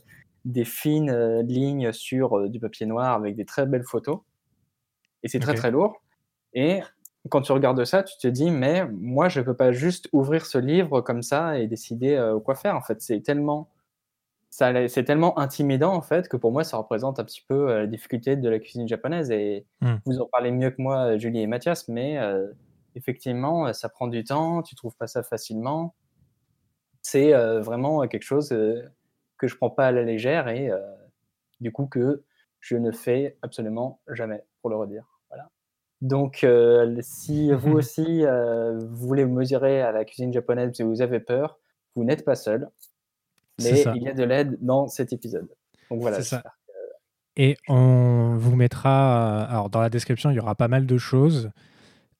[0.45, 4.19] des fines lignes sur du papier noir, avec des très belles photos.
[5.23, 6.01] Et c'est très très lourd.
[6.53, 6.79] Et
[7.29, 10.45] quand tu regardes ça, tu te dis, mais moi, je ne peux pas juste ouvrir
[10.45, 12.75] ce livre comme ça et décider quoi faire.
[12.75, 13.69] En fait, c'est tellement,
[14.49, 18.35] c'est tellement intimidant en fait que pour moi, ça représente un petit peu la difficulté
[18.35, 19.31] de la cuisine japonaise.
[19.31, 19.95] Et hmm.
[20.05, 22.17] vous en parlez mieux que moi, Julie et Mathias, mais
[22.97, 25.95] effectivement, ça prend du temps, tu trouves pas ça facilement.
[27.01, 28.83] C'est euh, vraiment quelque chose euh,
[29.37, 30.79] que je prends pas à la légère et euh,
[31.61, 32.25] du coup que
[32.59, 35.16] je ne fais absolument jamais, pour le redire.
[36.01, 36.45] Donc,
[37.01, 41.59] si vous aussi vous voulez mesurer à la cuisine japonaise si vous avez peur,
[41.95, 42.69] vous n'êtes pas seul.
[43.61, 45.47] Mais il y a de l'aide dans cet épisode.
[45.89, 46.21] Donc voilà.
[46.21, 46.43] Ça.
[47.35, 51.51] Et on vous mettra, alors dans la description, il y aura pas mal de choses.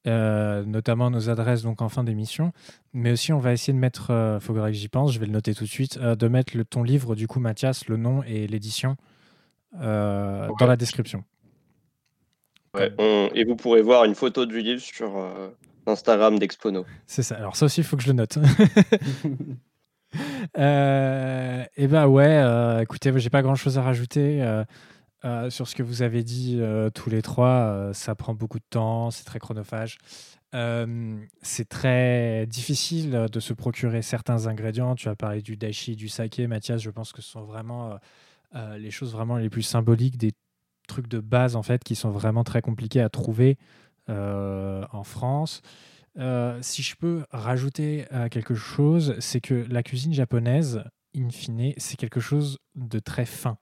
[0.08, 2.54] Euh, notamment nos adresses donc en fin d'émission.
[2.94, 5.26] Mais aussi, on va essayer de mettre, il euh, faudrait que j'y pense, je vais
[5.26, 7.98] le noter tout de suite, euh, de mettre le, ton livre, du coup, Mathias, le
[7.98, 8.96] nom et l'édition
[9.74, 11.24] dans la description.
[12.80, 15.12] Et vous pourrez voir une photo du livre sur
[15.86, 16.86] Instagram d'Expono.
[17.06, 17.36] C'est ça.
[17.36, 18.38] Alors, ça aussi, il faut que je le note.
[20.56, 24.42] et eh ben ouais, écoutez, j'ai pas grand chose à rajouter.
[25.26, 28.60] Euh, sur ce que vous avez dit euh, tous les trois, euh, ça prend beaucoup
[28.60, 29.98] de temps, c'est très chronophage.
[31.42, 34.96] c'est très difficile de se procurer certains ingrédients.
[34.96, 36.82] Tu as parlé du dashi, du saké, Mathias.
[36.82, 37.98] Je pense que ce sont vraiment
[38.78, 40.34] les choses vraiment les plus symboliques, des
[40.88, 43.58] trucs de base en fait qui sont vraiment très compliqués à trouver
[44.10, 45.62] en France.
[46.62, 50.84] si je peux rajouter quelque chose, c'est que la cuisine japonaise,
[51.16, 53.58] in fine, c'est quelque chose de très fin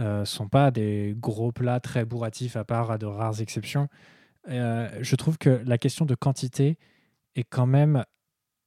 [0.00, 3.88] euh, sont pas des gros plats très bourratifs à part à de rares exceptions.
[4.48, 6.78] Euh, je trouve que la question de quantité
[7.36, 8.04] est quand même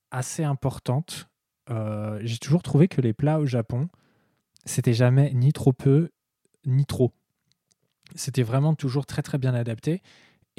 [0.10, 1.27] assez importante.
[1.69, 3.89] Euh, j'ai toujours trouvé que les plats au Japon,
[4.63, 6.10] c'était jamais ni trop peu
[6.65, 7.12] ni trop.
[8.15, 10.02] C'était vraiment toujours très très bien adapté.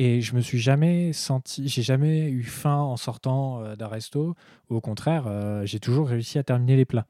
[0.00, 4.36] Et je me suis jamais senti, j'ai jamais eu faim en sortant euh, d'un resto.
[4.68, 5.26] Au contraire,
[5.66, 7.06] j'ai toujours réussi à terminer les plats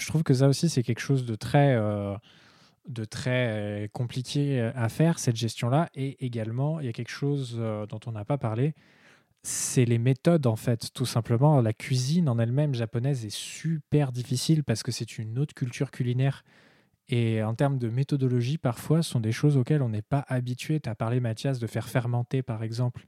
[0.00, 2.16] je trouve que ça aussi, c'est quelque chose de très, euh,
[2.88, 5.90] de très compliqué à faire, cette gestion-là.
[5.94, 8.74] Et également, il y a quelque chose euh, dont on n'a pas parlé,
[9.42, 11.60] c'est les méthodes, en fait, tout simplement.
[11.60, 16.44] La cuisine en elle-même japonaise est super difficile parce que c'est une autre culture culinaire
[17.10, 20.78] Et en termes de méthodologie, parfois, ce sont des choses auxquelles on n'est pas habitué.
[20.78, 23.04] Tu as parlé, Mathias, de faire fermenter, par exemple,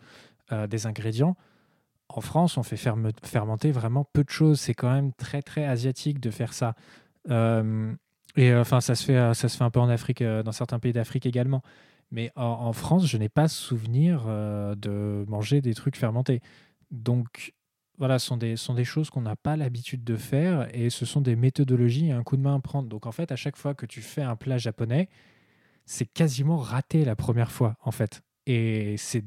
[0.50, 1.36] euh, des ingrédients.
[2.08, 4.60] En France, on fait fermenter vraiment peu de choses.
[4.60, 6.74] C'est quand même très, très asiatique de faire ça.
[7.30, 7.92] Euh,
[8.36, 10.92] et enfin, ça se fait, ça se fait un peu en Afrique, dans certains pays
[10.92, 11.62] d'Afrique également.
[12.10, 16.42] Mais en, France, je n'ai pas souvenir de manger des trucs fermentés.
[16.90, 17.54] Donc,
[17.98, 21.20] voilà, sont des, sont des choses qu'on n'a pas l'habitude de faire et ce sont
[21.20, 22.88] des méthodologies et un coup de main à prendre.
[22.88, 25.08] Donc, en fait, à chaque fois que tu fais un plat japonais,
[25.86, 28.22] c'est quasiment raté la première fois, en fait.
[28.46, 29.24] Et c'est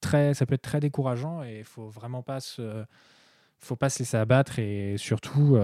[0.00, 2.84] très, ça peut être très décourageant et il faut vraiment pas se,
[3.58, 5.58] faut pas se laisser abattre et surtout,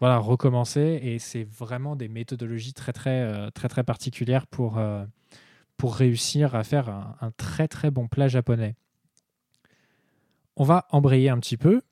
[0.00, 1.00] voilà, recommencer.
[1.02, 4.80] Et c'est vraiment des méthodologies très, très, très, très particulières pour
[5.78, 8.74] pour réussir à faire un, très très bon plat japonais.
[10.60, 11.82] On va embrayer un petit peu,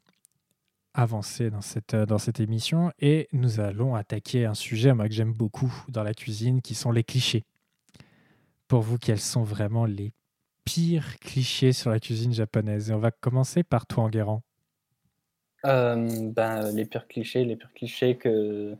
[0.92, 5.32] avancer dans cette, dans cette émission et nous allons attaquer un sujet moi, que j'aime
[5.32, 7.44] beaucoup dans la cuisine qui sont les clichés.
[8.66, 10.12] Pour vous, quels sont vraiment les
[10.64, 12.90] pires clichés sur la cuisine japonaise?
[12.90, 14.42] Et on va commencer par toi, Enguerrand.
[15.64, 18.76] Euh, ben, les pires clichés, les pires clichés que,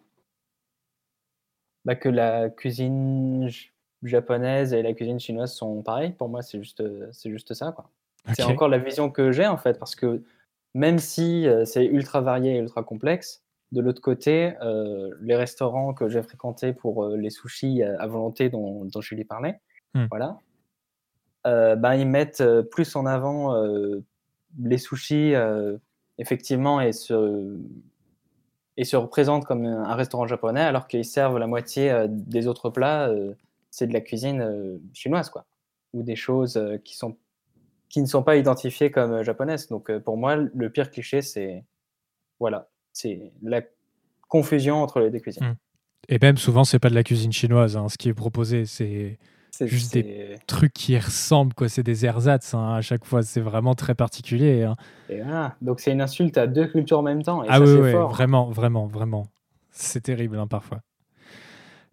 [1.85, 3.49] bah, que la cuisine
[4.03, 6.11] japonaise et la cuisine chinoise sont pareilles.
[6.11, 7.71] Pour moi, c'est juste, c'est juste ça.
[7.71, 7.89] Quoi.
[8.35, 10.23] C'est encore la vision que j'ai en fait, parce que
[10.77, 15.95] même si euh, c'est ultra varié et ultra complexe, de l'autre côté, euh, les restaurants
[15.95, 19.59] que j'ai fréquentés pour euh, les sushis à volonté dont, dont Julie parlait,
[19.95, 20.07] hmm.
[20.11, 20.39] voilà,
[21.45, 23.55] ben, ils mettent plus en avant
[24.59, 25.33] les sushis
[26.19, 27.57] effectivement et se,
[28.77, 33.09] et se représentent comme un restaurant japonais alors qu'ils servent la moitié des autres plats
[33.71, 35.47] c'est de la cuisine chinoise, quoi,
[35.93, 37.17] ou des choses qui sont
[37.89, 39.69] qui ne sont pas identifiées comme euh, japonaises.
[39.69, 41.65] Donc pour moi, le pire cliché, c'est
[42.41, 43.63] voilà, c'est la
[44.29, 45.47] confusion entre les deux cuisines.
[45.47, 45.57] Mmh.
[46.09, 47.77] Et même souvent, c'est pas de la cuisine chinoise.
[47.77, 47.89] Hein.
[47.89, 49.19] Ce qui est proposé, c'est
[49.61, 51.69] juste des trucs qui ressemblent, quoi.
[51.69, 53.23] C'est des ersatz hein, à chaque fois.
[53.23, 54.63] C'est vraiment très particulier.
[54.63, 54.77] Hein.
[55.09, 55.23] Et
[55.63, 57.43] Donc c'est une insulte à deux cultures en même temps.
[57.49, 59.27] ah oui, vraiment, vraiment, vraiment.
[59.71, 60.81] C'est terrible parfois.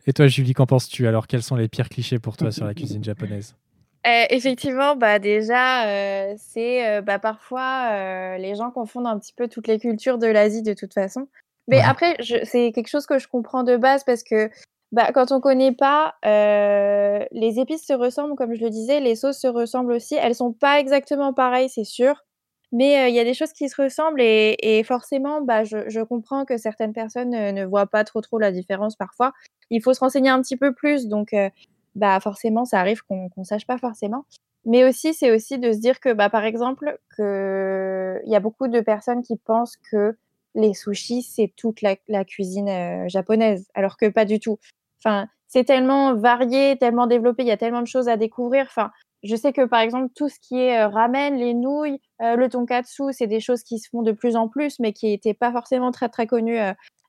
[0.06, 1.08] Et toi, Julie, qu'en penses-tu?
[1.08, 3.56] Alors, quels sont les pires clichés pour toi sur la cuisine japonaise?
[4.06, 9.48] Euh, effectivement, bah déjà, euh, c'est euh, bah, parfois les gens confondent un petit peu
[9.48, 11.28] toutes les cultures de l'Asie de toute façon.
[11.70, 14.50] Mais après, c'est quelque chose que je comprends de base parce que
[14.92, 19.40] bah, quand on connaît pas, les épices se ressemblent, comme je le disais, les sauces
[19.40, 20.16] se ressemblent aussi.
[20.16, 22.26] Elles sont pas exactement pareilles, c'est sûr.
[22.74, 26.58] Mais il y a des choses qui se ressemblent et, forcément, bah, je, comprends que
[26.58, 29.32] certaines personnes ne voient pas trop trop la différence parfois
[29.74, 31.08] il faut se renseigner un petit peu plus.
[31.08, 31.50] Donc, euh,
[31.96, 34.26] bah, forcément, ça arrive qu'on ne sache pas forcément.
[34.66, 38.68] Mais aussi, c'est aussi de se dire que, bah, par exemple, il y a beaucoup
[38.68, 40.16] de personnes qui pensent que
[40.56, 44.60] les sushis, c'est toute la, cuisine euh, japonaise, alors que pas du tout.
[45.00, 48.66] Enfin, c'est tellement varié, tellement développé, il y a tellement de choses à découvrir.
[48.68, 48.92] Enfin,
[49.24, 53.12] je sais que par exemple, tout ce qui est euh, ramen, les nouilles, le tonkatsu,
[53.12, 55.92] c'est des choses qui se font de plus en plus, mais qui n'étaient pas forcément
[55.92, 56.60] très très connues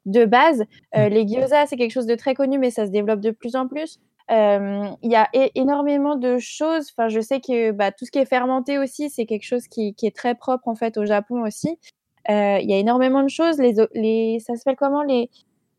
[0.06, 0.64] de base.
[0.96, 1.12] Euh, mmh.
[1.12, 3.68] les gyoza, c'est quelque chose de très connu, mais ça se développe de plus en
[3.68, 4.00] plus.
[4.30, 6.90] Euh, il y a énormément de choses.
[6.96, 9.94] Enfin, je sais que bah, tout ce qui est fermenté aussi, c'est quelque chose qui,
[10.02, 11.78] est très propre en fait au Japon aussi.
[12.30, 13.58] Euh, il y a énormément de choses.
[13.58, 15.02] Les, les ça s'appelle comment?
[15.02, 15.30] Les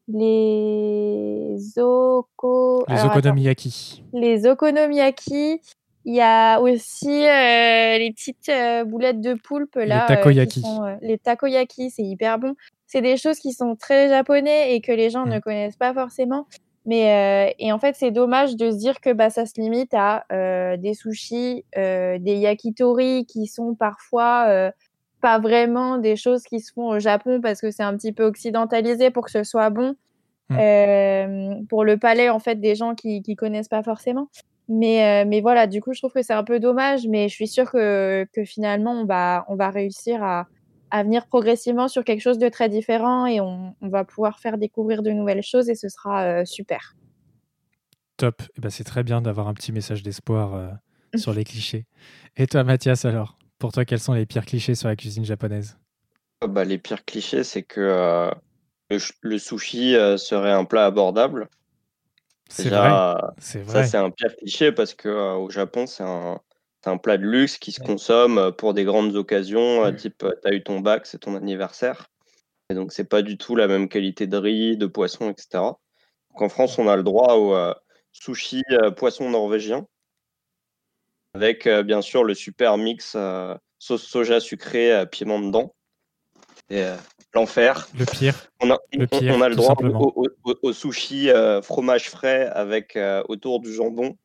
[0.07, 2.85] les oko...
[2.87, 4.03] les okonomiyaki.
[4.13, 5.59] Les okonomiyaki.
[6.07, 8.51] Il y a aussi les petites
[8.85, 10.05] boulettes de poulpe là.
[10.07, 10.63] Les takoyaki.
[11.01, 12.53] les takoyaki, c'est hyper bon
[12.87, 15.41] c'est des choses qui sont très japonais et que les gens ne mmh.
[15.41, 16.47] connaissent pas forcément.
[16.85, 19.93] Mais euh, et en fait, c'est dommage de se dire que bah, ça se limite
[19.93, 24.71] à euh, des sushis, euh, des yakitori qui sont parfois
[25.21, 28.23] pas vraiment des choses qui se font au Japon parce que c'est un petit peu
[28.23, 29.95] occidentalisé pour que ce soit bon
[30.49, 31.65] mmh.
[31.67, 34.29] pour le palais en fait des gens qui qui connaissent pas forcément.
[34.67, 37.47] Mais mais voilà, du coup, je trouve que c'est un peu dommage, mais je suis
[37.47, 40.47] sûre que que finalement on va on va réussir à
[40.91, 45.01] à venir progressivement sur quelque chose de très différent et on, va pouvoir faire découvrir
[45.03, 46.95] de nouvelles choses et ce sera euh, super.
[48.17, 48.41] Top.
[48.57, 50.69] Eh ben, c'est très bien d'avoir un petit message d'espoir euh,
[51.15, 51.85] sur les clichés.
[52.37, 55.77] Et toi, Mathias, alors, pour toi, quels sont les pires clichés sur la cuisine japonaise?
[56.41, 58.31] Ah bah, Les pires clichés, c'est que euh,
[59.21, 61.49] le, sushi serait un plat abordable.
[62.49, 63.15] C'est vrai.
[63.39, 66.39] Ça, c'est un pire cliché parce qu'au Japon, c'est un,
[66.85, 70.23] c'est un plat de luxe qui se consomme euh, pour des grandes occasions, euh, type
[70.23, 72.11] euh, tu as eu ton bac, c'est ton anniversaire.
[72.69, 75.47] Et donc, c'est pas du tout la même qualité de riz, de poisson, etc.
[75.53, 77.55] Donc, en France, on a le droit au
[78.11, 78.63] sushi
[78.97, 79.85] poisson norvégien,
[81.35, 83.15] avec bien sûr le super mix
[83.77, 85.75] sauce soja sucrée piment dedans.
[86.69, 86.95] c'est
[87.35, 87.87] l'enfer.
[87.99, 88.49] Le pire.
[88.61, 89.75] On a le, on a le droit
[90.63, 91.29] au, sushi
[91.61, 94.17] fromage frais avec autour du jambon.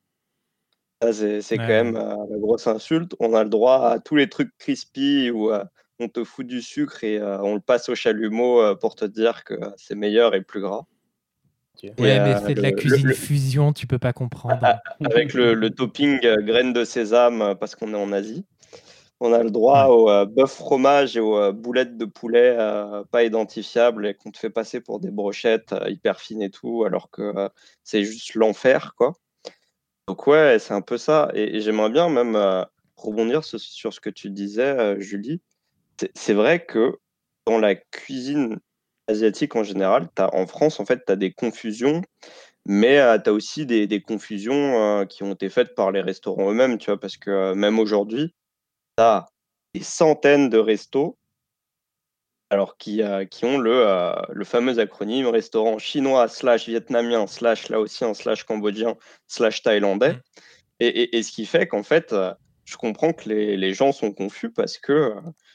[1.12, 3.14] C'est quand même la grosse insulte.
[3.20, 5.50] On a le droit à tous les trucs crispy ou
[5.98, 9.54] on te fout du sucre et on le passe au chalumeau pour te dire que
[9.76, 10.84] c'est meilleur et plus gras.
[11.82, 14.58] Ouais, mais c'est de la cuisine fusion, tu peux pas comprendre.
[14.62, 18.44] Ah, avec le, topping graines de sésame parce qu'on est en Asie.
[19.22, 23.04] On a le droit au euh, bœuf fromage et aux euh, boulettes de poulet euh,
[23.10, 27.10] pas identifiables et qu'on te fait passer pour des brochettes hyper fines et tout, alors
[27.10, 27.50] que
[27.84, 29.12] c'est juste l'enfer, quoi.
[30.10, 31.30] Donc ouais, c'est un peu ça.
[31.34, 32.36] Et, j'aimerais bien même
[32.96, 33.60] rebondir sur
[33.94, 35.40] ce que tu disais, Julie.
[36.16, 36.98] C'est vrai que
[37.46, 38.58] dans la cuisine
[39.06, 42.02] asiatique en général, as, en France, en fait, tu as des confusions,
[42.66, 46.76] mais tu as aussi des, des confusions qui ont été faites par les restaurants eux-mêmes,
[46.78, 48.34] tu vois, parce que même aujourd'hui,
[48.98, 51.19] des centaines de restos
[52.50, 57.68] alors qui, euh, qui ont le, euh, le fameux acronyme restaurant chinois slash vietnamien slash
[57.68, 58.96] laotien slash cambodgien
[59.28, 60.14] slash thaïlandais.
[60.14, 60.20] Mmh.
[60.80, 62.34] Et, et, ce qui fait qu'en fait, euh,
[62.64, 65.14] je comprends que les, les, gens sont confus parce que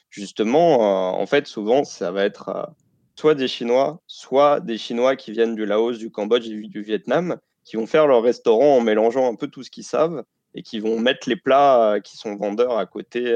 [0.10, 2.70] justement, en fait, souvent, ça va être
[3.16, 7.38] soit des Chinois, soit des Chinois qui viennent du Laos, du Cambodge et du Vietnam,
[7.64, 10.80] qui vont faire leur restaurant en mélangeant un peu tout ce qu'ils savent et qui
[10.80, 13.34] vont mettre les plats qui sont vendeurs à côté,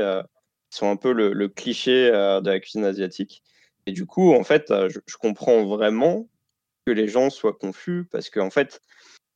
[0.69, 3.43] qui sont un peu le, cliché euh, de la cuisine asiatique.
[3.85, 6.27] Et du coup, en fait, je, comprends vraiment
[6.85, 8.81] que les gens soient confus parce qu'en en fait,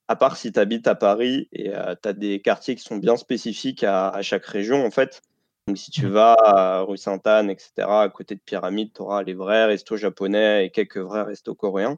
[0.08, 3.17] à part si tu habites à Paris et tu as des quartiers qui sont bien
[3.17, 5.22] spécifiques à, chaque région, en fait,
[5.67, 6.10] donc si tu mmh.
[6.10, 10.65] vas à rue Sainte-Anne, etc., à côté de Pyramide, tu auras les vrais restos japonais
[10.65, 11.98] et quelques vrais restos coréens.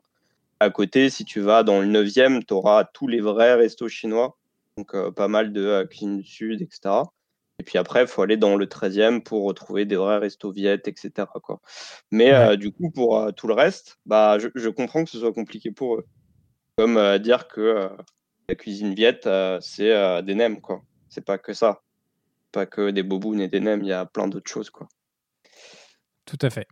[0.59, 4.37] À côté, si tu vas dans le 9e, tu auras tous les vrais restos chinois
[4.77, 6.95] donc euh, pas mal de euh, cuisine du sud, etc.
[7.59, 10.87] Et puis après, il faut aller dans le 13e pour retrouver des vrais restos viettes,
[10.87, 11.27] etc.
[11.41, 11.61] Quoi.
[12.11, 15.71] Mais euh, du coup, pour tout le reste, bah, je, comprends que ce soit compliqué
[15.71, 16.05] pour eux.
[16.77, 17.89] Comme dire que
[18.49, 19.29] la cuisine viette,
[19.61, 20.83] c'est des nems, quoi.
[21.07, 21.81] C'est pas que ça.
[22.51, 24.89] Pas que des bobounes et des nems, il y a plein d'autres choses, quoi.
[26.25, 26.67] Tout à fait.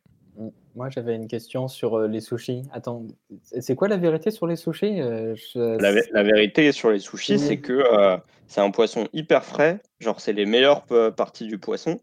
[0.76, 2.64] Moi, j'avais une question sur les sushis.
[2.72, 3.06] Attends,
[3.44, 4.98] c'est quoi la vérité sur les sushis
[5.56, 7.84] la, vérité sur les sushis, c'est que
[8.48, 9.82] c'est un poisson hyper frais.
[10.00, 12.02] Genre, c'est les meilleures parties du poisson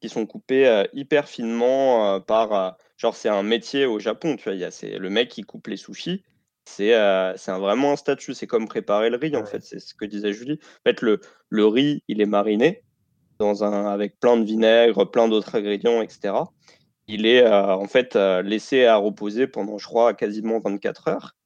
[0.00, 2.76] qui sont coupées hyper finement par.
[2.96, 4.70] genre, c'est un métier au Japon, tu vois.
[4.70, 6.22] C'est le mec qui coupe les sushis.
[6.64, 6.94] C'est
[7.36, 8.34] c'est vraiment un statut.
[8.34, 9.64] C'est comme préparer le riz, en fait.
[9.64, 10.60] C'est ce que disait Julie.
[10.62, 12.84] En fait, le, le riz, il est mariné
[13.40, 16.34] dans un, avec plein de vinaigre, plein d'autres ingrédients, etc
[17.08, 21.36] il est euh, en fait euh, laissé à reposer pendant, je crois, quasiment 24 heures.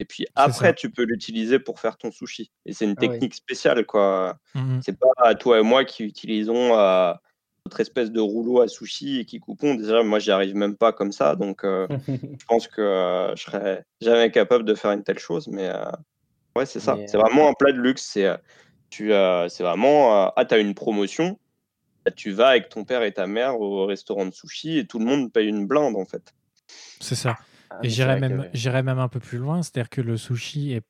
[0.00, 2.50] Et puis après, tu peux l'utiliser pour faire ton sushi.
[2.66, 4.36] Et c'est une ah technique spéciale, quoi.
[4.54, 7.12] Mmh c'est pas toi et moi qui utilisons euh,
[7.64, 9.76] notre espèce de rouleau à sushi et qui coupons.
[9.76, 11.36] Déjà, moi, j'y arrive même pas comme ça.
[11.36, 11.60] Donc,
[12.08, 15.46] je pense que je serais jamais capable de faire une telle chose.
[15.46, 15.70] Mais
[16.56, 16.98] ouais, c'est ça.
[17.06, 18.02] C'est vraiment un plat de luxe.
[18.12, 18.28] C'est
[18.90, 19.12] tu,
[19.48, 21.38] c'est vraiment, ah, tu as une promotion
[22.10, 25.04] tu vas avec ton père et ta mère au restaurant de sushi et tout le
[25.04, 26.34] monde paye une blinde en fait.
[27.00, 27.38] C'est ça.
[27.70, 30.84] Ah, et j'irais même, même un peu plus loin, c'est-à-dire que le sushi est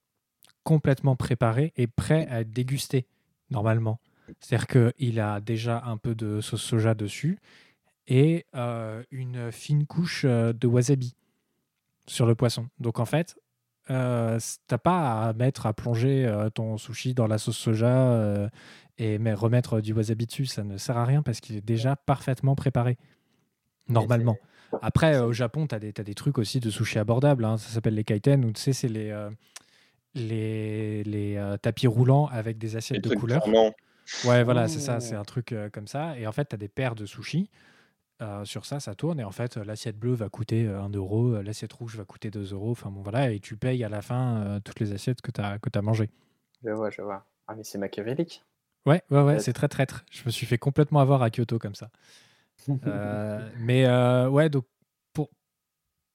[0.63, 3.07] complètement préparé et prêt à être dégusté
[3.51, 4.01] normalement.
[4.41, 7.39] C'est-à-dire qu'il a déjà un peu de sauce soja dessus
[8.07, 11.15] et euh, une fine couche euh, de wasabi
[12.07, 12.69] sur le poisson.
[12.79, 13.37] Donc en fait,
[13.91, 18.51] euh, t'as pas à mettre à plonger euh, ton sushi dans la sauce soja
[18.99, 21.97] et mais remettre du wasabi dessus, ça ne sert à rien parce qu'il est déjà
[21.97, 22.97] parfaitement préparé,
[23.89, 24.37] normalement.
[24.83, 27.45] Après, au Japon, tu as, des trucs aussi de sushi abordables.
[27.45, 27.59] Hein.
[27.59, 29.31] Ça s'appelle les kaiten, ou tu sais, c'est les, euh,
[30.15, 33.47] les, les euh, tapis roulants avec des assiettes de couleurs.
[34.25, 36.19] Ouais, voilà, c'est ça, c'est un truc euh, comme ça.
[36.19, 37.51] Et en fait, tu as des paires de sushis.
[38.45, 39.21] Sur ça, ça tourne.
[39.21, 42.71] Et en fait, l'assiette bleue va coûter 1 euro, l'assiette rouge va coûter 2 euros.
[42.71, 43.31] Enfin bon, voilà.
[43.31, 46.11] Et tu payes à la fin toutes les assiettes que tu as, que as mangées.
[46.65, 47.27] Je vois, je vois.
[47.47, 48.43] Ah, mais c'est machiavélique.
[48.87, 50.05] Ouais, ouais, ouais, c'est très traître.
[50.11, 51.91] Je me suis fait complètement avoir à Kyoto comme ça.
[52.87, 54.65] Euh, mais euh, ouais, donc
[55.13, 55.29] pour,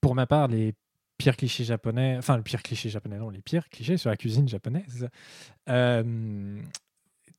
[0.00, 0.74] pour ma part, les
[1.16, 4.48] pires clichés japonais, enfin le pire cliché japonais, non, les pires clichés sur la cuisine
[4.48, 5.08] japonaise,
[5.68, 6.02] euh,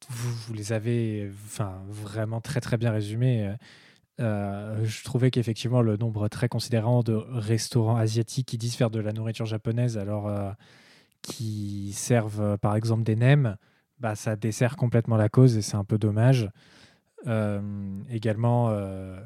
[0.07, 3.53] vous, vous, les avez enfin, vraiment très très bien résumés.
[4.21, 9.13] Je trouvais qu'effectivement le nombre très considérant de restaurants asiatiques qui disent faire de la
[9.13, 10.31] nourriture japonaise alors
[11.21, 13.57] qui servent par exemple des nems,
[14.01, 16.49] bah, ça dessert complètement la cause et c'est un peu dommage.
[17.27, 19.21] Euh, également, euh,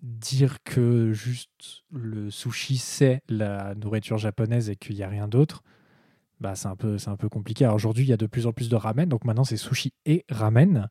[0.00, 5.62] dire que juste le sushi c'est la nourriture japonaise et qu'il n'y a rien d'autre,
[6.38, 7.66] bah, c'est un, peu, un peu compliqué.
[7.66, 10.24] Aujourd'hui, il y a de plus en plus de ramen, donc maintenant c'est sushi et
[10.30, 10.88] ramen.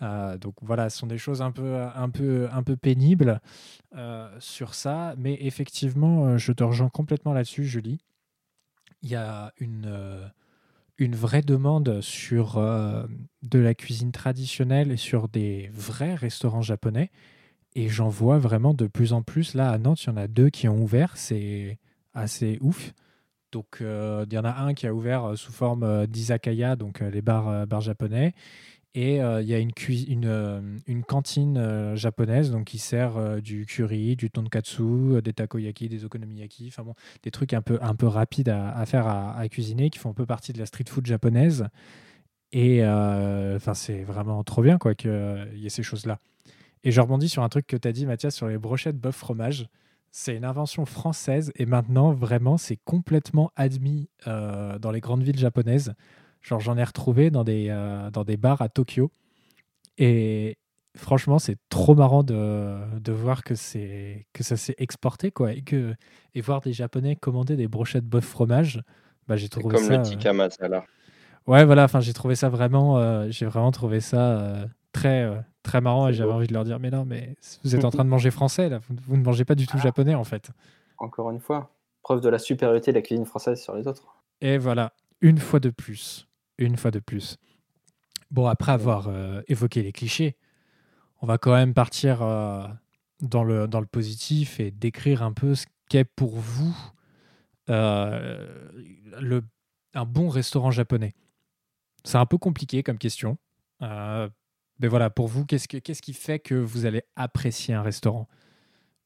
[0.00, 3.40] Donc voilà, ce sont des choses un peu, un peu, un peu pénibles
[4.38, 5.14] sur ça.
[5.16, 8.00] Mais effectivement, je te rejoins complètement là-dessus, Julie.
[9.02, 10.30] Il y a une,
[10.98, 12.56] une vraie demande sur
[13.42, 17.10] de la cuisine traditionnelle et sur des vrais restaurants japonais.
[17.74, 19.54] Et j'en vois vraiment de plus en plus.
[19.54, 21.16] Là, à Nantes, il y en a deux qui ont ouvert.
[21.16, 21.78] C'est
[22.12, 22.92] assez ouf.
[23.52, 27.66] Donc, il y en a un qui a ouvert sous forme d'izakaya, donc les bars,
[27.66, 28.34] bars japonais.
[28.94, 29.72] Et il y a une,
[30.86, 36.94] une cantine japonaise donc qui sert du curry, du tonkatsu, des takoyaki, des okonomiyaki, bon,
[37.24, 40.26] des trucs un peu, un peu rapides à, faire à, cuisiner qui font un peu
[40.26, 41.66] partie de la street food japonaise.
[42.52, 45.10] Et enfin, c'est vraiment trop bien quoi qu'il
[45.56, 46.20] y ait ces choses-là.
[46.84, 49.16] Et je rebondis sur un truc que tu as dit, Mathias, sur les brochettes bœuf
[49.16, 49.66] fromage.
[50.12, 55.94] C'est une invention française et maintenant, vraiment, c'est complètement admis dans les grandes villes japonaises.
[56.44, 59.10] Genre, j'en ai retrouvé dans des, euh, dans des bars à Tokyo.
[59.96, 60.58] Et
[60.94, 65.54] franchement, c'est trop marrant de, de voir que, que ça s'est exporté, quoi.
[65.54, 65.94] Et, que,
[66.34, 68.82] et voir des Japonais commander des brochettes bœuf fromage,
[69.26, 69.96] bah, j'ai trouvé comme ça...
[69.96, 70.84] le tikka masala.
[71.46, 72.98] Ouais, voilà, enfin, j'ai trouvé ça vraiment...
[72.98, 75.26] Euh, j'ai vraiment trouvé ça euh, très,
[75.62, 78.04] très marrant et j'avais envie de leur dire, mais non, mais vous êtes en train
[78.04, 78.80] de manger français, là.
[79.06, 79.82] Vous, ne mangez pas du tout ah.
[79.82, 80.50] japonais, en fait.
[80.98, 81.70] Encore une fois,
[82.02, 84.04] preuve de la supériorité de la cuisine française sur les autres.
[84.42, 84.92] Et voilà,
[85.22, 86.28] une fois de plus
[86.58, 87.36] une fois de plus.
[88.30, 90.36] Bon, après avoir euh, évoqué les clichés,
[91.20, 92.66] on va quand même partir euh,
[93.20, 96.76] dans, le, positif et décrire un peu ce qu'est pour vous
[97.70, 98.70] euh,
[99.94, 101.14] un bon restaurant japonais.
[102.04, 103.38] C'est un peu compliqué comme question.
[103.80, 108.28] mais voilà, pour vous, qu'est-ce, que, qu'est-ce qui fait que vous allez apprécier un restaurant?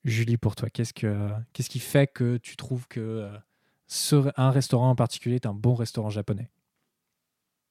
[0.05, 3.31] Julie, pour toi, qu'est-ce, que, qu'est-ce qui fait que tu trouves que
[4.37, 6.49] un restaurant en particulier est un bon restaurant japonais?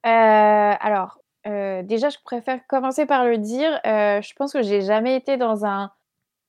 [0.03, 3.79] Alors, euh, déjà, je préfère commencer par le dire.
[3.85, 5.91] Euh, je pense que j'ai jamais été dans un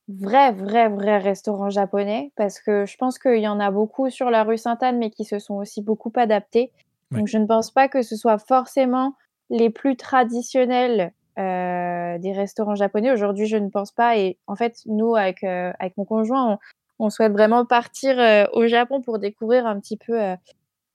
[0.08, 4.30] vrai, vrai, vrai restaurant japonais parce que je pense qu'il y en a beaucoup sur
[4.30, 6.72] la rue Sainte-Anne, mais qui se sont aussi beaucoup adaptés.
[7.10, 9.14] Donc, je ne pense pas que ce soit forcément
[9.48, 13.12] les plus traditionnels des restaurants japonais.
[13.12, 14.18] Aujourd'hui, je ne pense pas.
[14.18, 16.52] Et en fait, nous, avec, avec mon conjoint,
[16.98, 18.18] on, on souhaite vraiment partir
[18.52, 20.18] au Japon pour découvrir un petit peu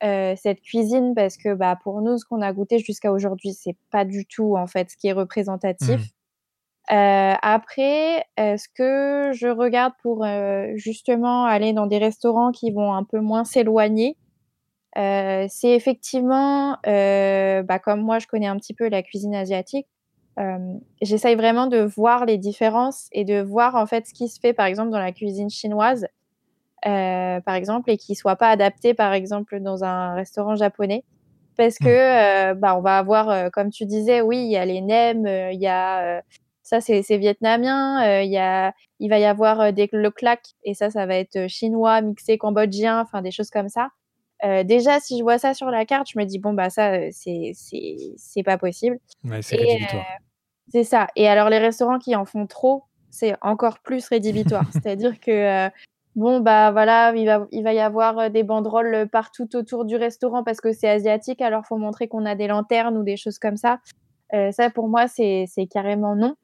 [0.04, 3.78] euh, cette cuisine parce que bah, pour nous, ce qu'on a goûté jusqu'à aujourd'hui, c'est
[3.90, 6.02] pas du tout en fait ce qui est représentatif.
[6.02, 6.94] Mmh.
[6.94, 12.94] Euh, après, ce que je regarde pour euh, justement aller dans des restaurants qui vont
[12.94, 14.18] un peu moins s'éloigner,
[14.96, 19.88] c'est effectivement, bah, comme moi je connais un petit peu la cuisine asiatique,
[21.02, 24.54] j'essaye vraiment de voir les différences et de voir en fait ce qui se fait
[24.54, 26.06] par exemple dans la cuisine chinoise
[26.86, 31.04] euh, par exemple, et qui soit pas adapté, par exemple, dans un restaurant japonais.
[31.56, 32.52] Parce que, mmh.
[32.52, 35.28] euh, bah, on va avoir, euh, comme tu disais, oui, il y a les nems,
[35.52, 36.22] il y a
[36.66, 40.90] ça c'est vietnamien, il y a, il va y avoir des, le clac et ça
[40.90, 43.90] ça va être chinois mixé cambodgien, enfin des choses comme ça.
[44.64, 47.52] déjà si je vois ça sur la carte, je me dis bon bah ça c'est
[47.54, 48.98] c'est pas possible.
[49.26, 50.06] Ouais, c'est rédhibitoire.
[50.72, 51.08] c'est ça.
[51.18, 54.66] Et alors les restaurants qui en font trop, c'est encore plus rédhibitoire.
[54.72, 55.70] C'est-à-dire que
[56.16, 59.96] bon bah voilà, il va, il va y avoir euh, des banderoles partout autour du
[59.96, 63.40] restaurant parce que c'est asiatique, alors faut montrer qu'on a des lanternes ou des choses
[63.40, 63.80] comme ça.
[64.34, 66.36] Euh, ça pour moi c'est carrément non.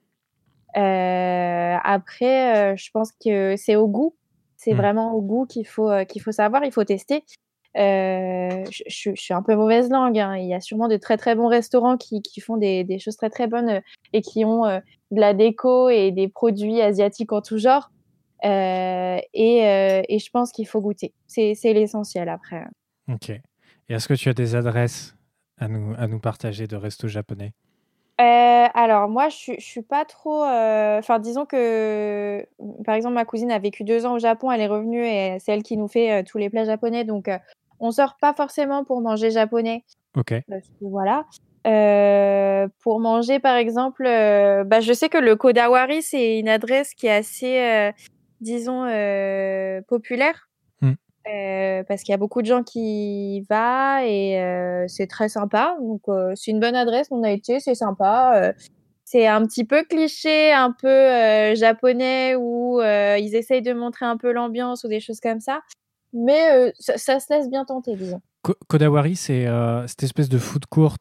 [0.77, 4.15] Euh, après, je pense que c'est au goût.
[4.55, 4.77] C'est mmh.
[4.77, 7.23] vraiment au goût qu'il faut, qu'il faut savoir, il faut tester.
[7.75, 10.19] je, suis un peu mauvaise langue.
[10.19, 10.35] Hein.
[10.37, 13.17] Il y a sûrement de très très bons restaurants qui, qui font des, des, choses
[13.17, 13.81] très très bonnes
[14.13, 17.89] et qui ont de la déco et des produits asiatiques en tout genre.
[18.45, 21.13] Euh, et, euh, et, je pense qu'il faut goûter.
[21.27, 22.63] C'est l'essentiel après.
[23.11, 23.29] Ok.
[23.29, 23.41] Et
[23.89, 25.15] est-ce que tu as des adresses
[25.57, 27.53] à nous, à nous partager de restos japonais?
[28.21, 30.43] Euh, alors moi, je, je suis pas trop.
[30.43, 32.45] Enfin, disons que,
[32.85, 35.53] par exemple, ma cousine a vécu deux ans au Japon, elle est revenue et c'est
[35.53, 37.03] elle qui nous fait tous les plats japonais.
[37.03, 37.29] Donc,
[37.79, 39.83] on sort pas forcément pour manger japonais.
[40.17, 40.33] Ok.
[40.81, 41.25] voilà.
[42.79, 47.11] pour manger, par exemple, bah, je sais que le Kodawari, c'est une adresse qui est
[47.11, 47.93] assez
[48.41, 50.49] disons, euh, populaire.
[50.81, 50.91] Mmh.
[51.27, 55.29] Euh, parce qu'il y a beaucoup de gens qui y vont et euh, c'est très
[55.29, 55.75] sympa.
[55.81, 56.01] Donc,
[56.35, 57.07] c'est une bonne adresse.
[57.11, 58.53] On a été, c'est sympa.
[59.05, 64.31] c'est un petit peu cliché, un peu japonais où ils essayent de montrer un peu
[64.31, 65.61] l'ambiance ou des choses comme ça.
[66.11, 68.21] Mais ça, ça, se laisse bien tenter, disons.
[68.67, 69.45] Kodawari, c'est
[69.87, 70.97] cette espèce de food court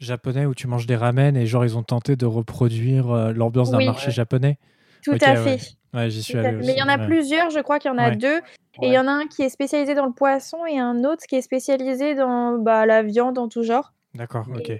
[0.00, 3.84] japonais où tu manges des ramen et genre ils ont tenté de reproduire l'ambiance d'un
[3.84, 4.58] marché japonais.
[5.04, 5.76] Tout à fait.
[5.94, 7.98] Ouais, j'y suis allé Mais il y en a plusieurs, je crois qu'il y en
[7.98, 8.40] a deux.
[8.82, 11.24] Et il y en a un qui est spécialisé dans le poisson et un autre
[11.28, 13.92] qui est spécialisé dans bah, la viande en tout genre.
[14.14, 14.72] D'accord, ok.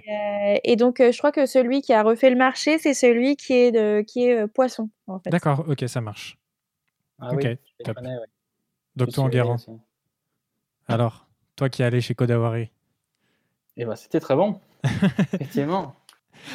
[0.63, 3.71] Et, donc, je crois que celui qui a refait le marché, c'est celui qui est,
[3.71, 5.29] de, qui est poisson, en fait.
[5.29, 6.37] D'accord, ok, ça marche.
[7.19, 7.97] Ah ok, oui, top.
[8.95, 9.57] Donc, toi, Enguerrand.
[10.87, 12.69] Alors, toi qui es allé chez Kodawari.
[13.77, 14.59] Eh ben, c'était très bon.
[15.33, 15.95] Effectivement.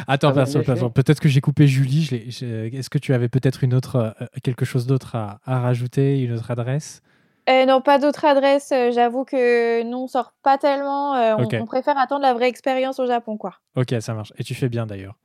[0.06, 2.08] Attends, peut-être que j'ai coupé Julie.
[2.12, 6.50] Est-ce que tu avais peut-être une autre, euh, quelque chose d'autre à, rajouter, une autre
[6.50, 7.02] adresse?
[7.48, 8.72] Euh, Non, pas d'autre adresse.
[8.72, 11.12] Euh, j'avoue que nous, on sort pas tellement.
[11.38, 13.54] on, préfère attendre la vraie expérience au Japon, quoi.
[13.76, 14.32] Ok, ça marche.
[14.38, 15.16] Et tu fais bien d'ailleurs.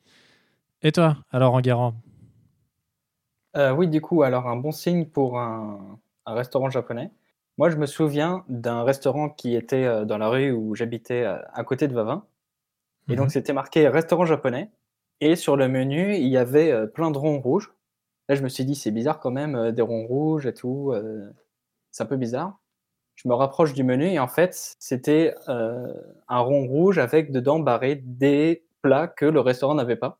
[0.82, 1.94] Et toi, alors en Garant
[3.76, 7.12] Oui, du coup, alors un bon signe pour un, restaurant japonais.
[7.58, 11.88] Moi, je me souviens d'un restaurant qui était dans la rue où j'habitais à côté
[11.88, 12.26] de Vavin.
[13.10, 13.30] Et donc, mhm.
[13.30, 14.70] c'était marqué restaurant japonais.
[15.22, 17.74] Et sur le menu, il y avait euh, plein de ronds rouges.
[18.28, 20.92] Là, je me suis dit, c'est bizarre quand même, euh, des ronds rouges et tout.
[20.94, 21.30] Euh,
[21.92, 22.60] c'est un peu bizarre.
[23.16, 27.96] Je me rapproche du menu et en fait, c'était un rond rouge avec dedans barré
[27.96, 30.20] des plats que le restaurant n'avait pas.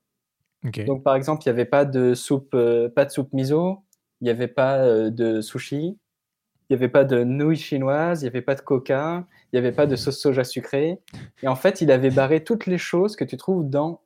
[0.64, 2.52] Donc, par exemple, il n'y avait pas de soupe,
[2.96, 3.84] pas de soupe miso,
[4.22, 6.00] il n'y avait pas de sushi,
[6.70, 9.60] il n'y avait pas de nouilles chinoises, il n'y avait pas de coca, il n'y
[9.60, 11.00] avait pas de sauce soja sucrée.
[11.44, 14.02] Et en fait, il avait barré toutes les choses que tu trouves dans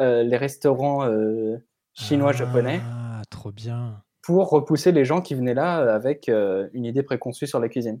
[0.00, 1.58] euh, les restaurants euh,
[1.94, 2.80] chinois, japonais.
[2.82, 4.02] Ah, trop bien.
[4.20, 8.00] Pour repousser les gens qui venaient là euh, avec une idée préconçue sur la cuisine.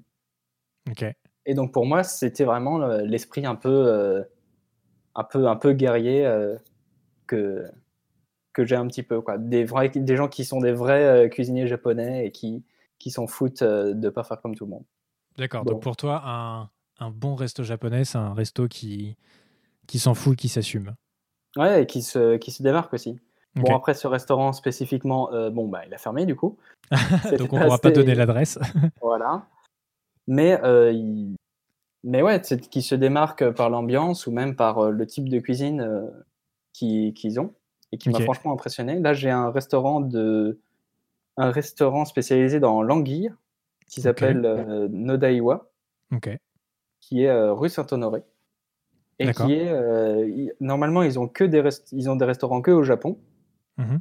[0.90, 1.04] Ok.
[1.46, 4.24] Et donc pour moi, c'était vraiment l'esprit un peu,
[5.14, 6.28] un peu, un peu guerrier
[7.26, 7.64] que
[8.52, 9.38] que j'ai un petit peu quoi.
[9.38, 12.62] Des vrais, des gens qui sont des vrais cuisiniers japonais et qui
[13.02, 14.84] qui s'en foutent de ne pas faire comme tout le monde.
[15.36, 15.64] D'accord.
[15.64, 19.16] Donc pour toi, un, un, bon resto japonais, c'est un resto qui,
[19.88, 20.94] qui s'en fout, qui s'assume.
[21.56, 23.18] Ouais, et qui se, qui se démarque aussi.
[23.56, 26.56] Bon, après, ce restaurant spécifiquement, euh, bon, bah, il a fermé du coup.
[27.38, 28.58] Donc on ne pourra pas donner l'adresse.
[29.02, 29.46] voilà.
[30.28, 30.94] Mais, euh,
[32.04, 35.40] mais ouais, c'est qui se démarque par l'ambiance ou même par euh, le type de
[35.40, 36.10] cuisine
[36.72, 37.52] qu'ils ont
[37.90, 38.98] et qui m'a franchement impressionné.
[39.00, 40.58] Là, j'ai un restaurant de
[41.36, 43.32] un restaurant spécialisé dans l'anguille
[43.86, 45.70] qui s'appelle euh, Nodaiwa,
[47.00, 48.22] qui est euh, rue Saint-Honoré.
[49.18, 49.68] Et qui est.
[49.68, 51.62] Euh, normalement, ils ont, que des
[51.92, 53.18] ils ont des restaurants que au Japon.
[53.76, 54.00] Mhm.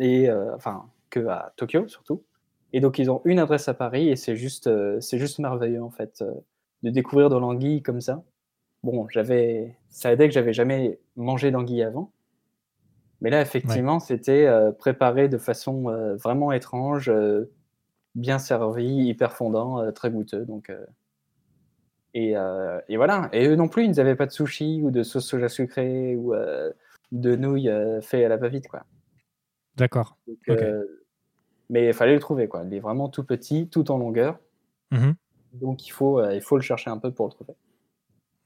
[0.00, 2.24] Et enfin, que à Tokyo surtout.
[2.72, 4.68] Et donc, ils ont une adresse à Paris et c'est juste,
[5.00, 6.24] c'est juste merveilleux en fait
[6.82, 8.24] de découvrir de l'anguille comme ça.
[8.82, 12.10] Bon, j'avais, ça aidait que j'avais jamais mangé d'anguille avant.
[13.22, 17.52] Mais là, effectivement, c'était euh, préparé de façon euh, vraiment étrange, euh,
[18.16, 20.44] bien servi, hyper fondant, très goûteux.
[20.44, 20.72] Donc,
[22.14, 22.34] et,
[22.88, 23.30] et, voilà.
[23.32, 26.34] Et eux non plus, ils n'avaient pas de sushi ou de sauce soja sucrée ou
[27.12, 28.84] de nouilles fait à la va-vite, quoi.
[29.76, 30.18] D'accord.
[31.70, 32.64] mais il fallait le trouver, quoi.
[32.66, 34.38] Il est vraiment tout petit, tout en longueur.
[34.90, 35.12] Mmh
[35.54, 37.54] Donc il faut, il faut le chercher un peu pour le trouver.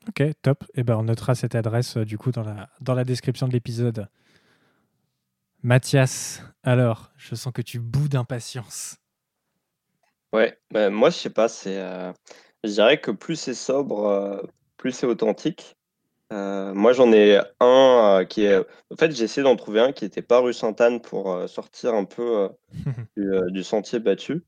[0.09, 0.63] Ok, top.
[0.75, 3.53] Et eh ben, on notera cette adresse du coup dans la, dans la description de
[3.53, 4.07] l'épisode.
[5.67, 8.99] Mathias, alors, je sens que tu boudes d'impatience.
[10.33, 12.13] Ouais, bah, moi je sais pas, c'est, euh,
[12.63, 14.43] je dirais que plus c'est sobre, euh,
[14.77, 15.75] plus c'est authentique.
[16.33, 20.05] Euh, moi j'en ai un qui est, en fait j'ai essayé d'en trouver un qui
[20.05, 22.49] n'était pas rue Sainte-Anne pour sortir un peu
[23.17, 24.45] du, sentier battu.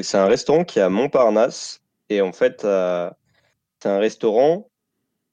[0.00, 4.70] C'est un restaurant qui est à Montparnasse et en fait c'est un restaurant.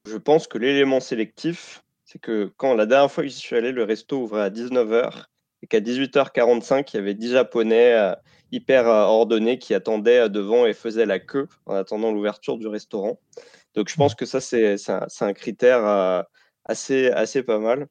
[0.08, 1.84] Je pense que l'élément sélectif,
[2.18, 5.26] c'est que quand la dernière fois que j'y suis allé, le resto ouvrait à 19h
[5.62, 8.16] et qu'à 18h45, il y avait 10 Japonais euh,
[8.52, 12.68] hyper euh, ordonnés qui attendaient euh, devant et faisaient la queue en attendant l'ouverture du
[12.68, 13.20] restaurant.
[13.76, 16.26] Donc je pense que ça, c'est un, critère
[16.66, 17.88] assez, pas mal.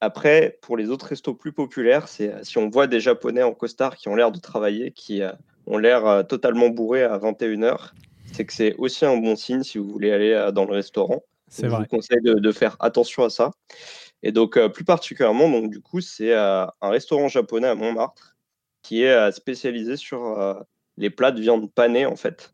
[0.00, 4.08] Après, pour les autres restos plus populaires, si on voit des Japonais en costard qui
[4.08, 5.22] ont l'air de travailler, qui
[5.66, 7.90] ont l'air totalement bourrés à 21h,
[8.32, 11.24] c'est que c'est aussi un bon signe si vous voulez aller dans le restaurant.
[11.50, 13.50] Je vous conseille de, faire attention à ça.
[14.22, 18.36] Et donc, euh, plus particulièrement, donc, du coup, c'est euh, un restaurant japonais à Montmartre
[18.82, 20.64] qui est euh, spécialisé sur
[20.96, 22.52] les plats de viande panée, en fait.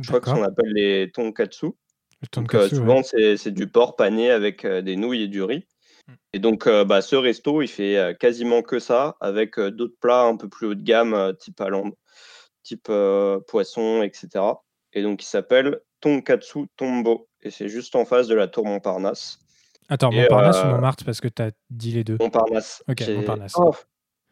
[0.00, 1.68] Je crois que qu'on appelle les tonkatsu.
[2.32, 5.66] donc, souvent, c'est du porc pané avec des nouilles et du riz.
[6.06, 6.12] Mm.
[6.34, 10.48] Et donc, bah, ce resto, il fait quasiment que ça, avec d'autres plats un peu
[10.48, 11.62] plus haut de gamme, type
[12.62, 12.90] type
[13.46, 14.44] poisson, etc.
[14.92, 19.38] Et donc, il s'appelle Tonkatsu Tombo et c'est juste en face de la tour Montparnasse.
[19.88, 22.82] Attends, Montparnasse ou euh, Montmartre parce que tu as dit les deux Montparnasse.
[22.88, 23.54] Ok, Montparnasse.
[23.56, 23.74] Oh,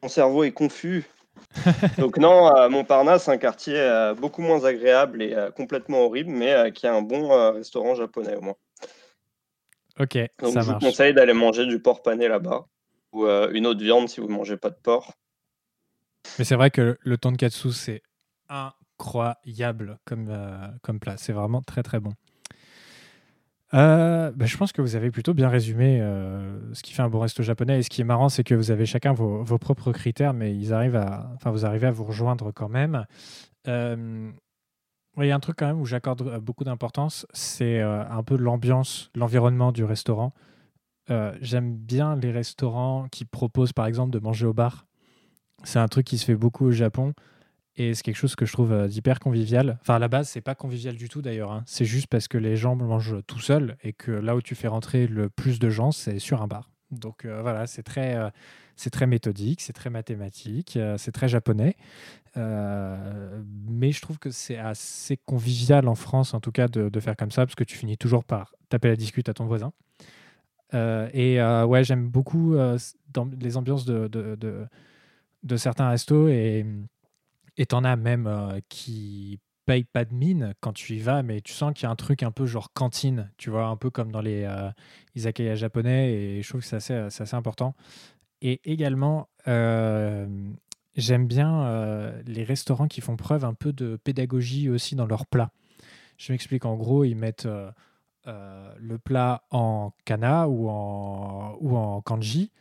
[0.03, 1.05] mon cerveau est confus.
[1.99, 6.87] Donc non, Montparnasse, un quartier euh, beaucoup moins agréable et euh, complètement horrible, mais qui
[6.87, 8.57] a un bon restaurant japonais au moins.
[10.01, 12.67] Ok, Donc ça je vous conseille d'aller manger du porc pané là-bas,
[13.13, 15.13] ou une autre viande si vous ne mangez pas de porc.
[16.39, 18.03] Mais c'est vrai que le tonkatsu, c'est
[18.99, 20.31] incroyable comme,
[20.83, 21.17] comme plat.
[21.17, 22.13] C'est vraiment très très bon.
[23.73, 25.99] bah, je pense que vous avez plutôt bien résumé
[26.73, 27.79] ce qui fait un bon resto japonais.
[27.79, 30.57] Et ce qui est marrant, c'est que vous avez chacun vos, vos, propres critères, mais
[30.57, 33.05] ils arrivent à, enfin, vous arrivez à vous rejoindre quand même.
[35.23, 38.23] Il y a un truc quand même où j'accorde euh, beaucoup d'importance, c'est euh, un
[38.23, 40.33] peu l'ambiance, l'environnement du restaurant.
[41.11, 44.87] Euh, j'aime bien les restaurants qui proposent par exemple de manger au bar.
[45.63, 47.15] C'est un truc qui se fait beaucoup au Japon
[47.77, 49.79] et c'est quelque chose que je trouve d'hyper convivial.
[49.81, 51.53] Enfin, à la base, c'est pas convivial du tout d'ailleurs.
[51.53, 51.63] Hein.
[51.67, 54.69] C'est juste parce que les gens mangent tout seuls et que là où tu fais
[54.69, 56.71] rentrer le plus de gens, c'est sur un bar.
[56.91, 58.17] Donc voilà, c'est très,
[58.77, 61.75] c'est très méthodique, c'est très mathématique, c'est très japonais.
[62.37, 67.17] Euh, mais je trouve que c'est assez convivial en France, en tout cas, de, faire
[67.17, 69.73] comme ça, parce que tu finis toujours par taper la discute à ton voisin.
[70.73, 72.57] Euh, et euh, ouais, j'aime beaucoup
[73.41, 74.67] les ambiances de, de,
[75.43, 76.67] de, certains restos et
[77.63, 81.73] t'en as même qui payent pas de mine quand tu y vas, mais tu sens
[81.73, 84.21] qu'il y a un truc un peu genre cantine, tu vois, un peu comme dans
[84.21, 84.47] les
[85.15, 87.75] izakaya japonais, et je trouve que c'est assez, important.
[88.43, 89.29] Et également,
[90.97, 95.27] J'aime bien euh, les restaurants qui font preuve un peu de pédagogie aussi dans leurs
[95.27, 95.51] plats.
[96.19, 97.73] Je m'explique, en gros, ils mettent euh,
[98.29, 102.53] euh, le plat en kana ou en, ou en kanji,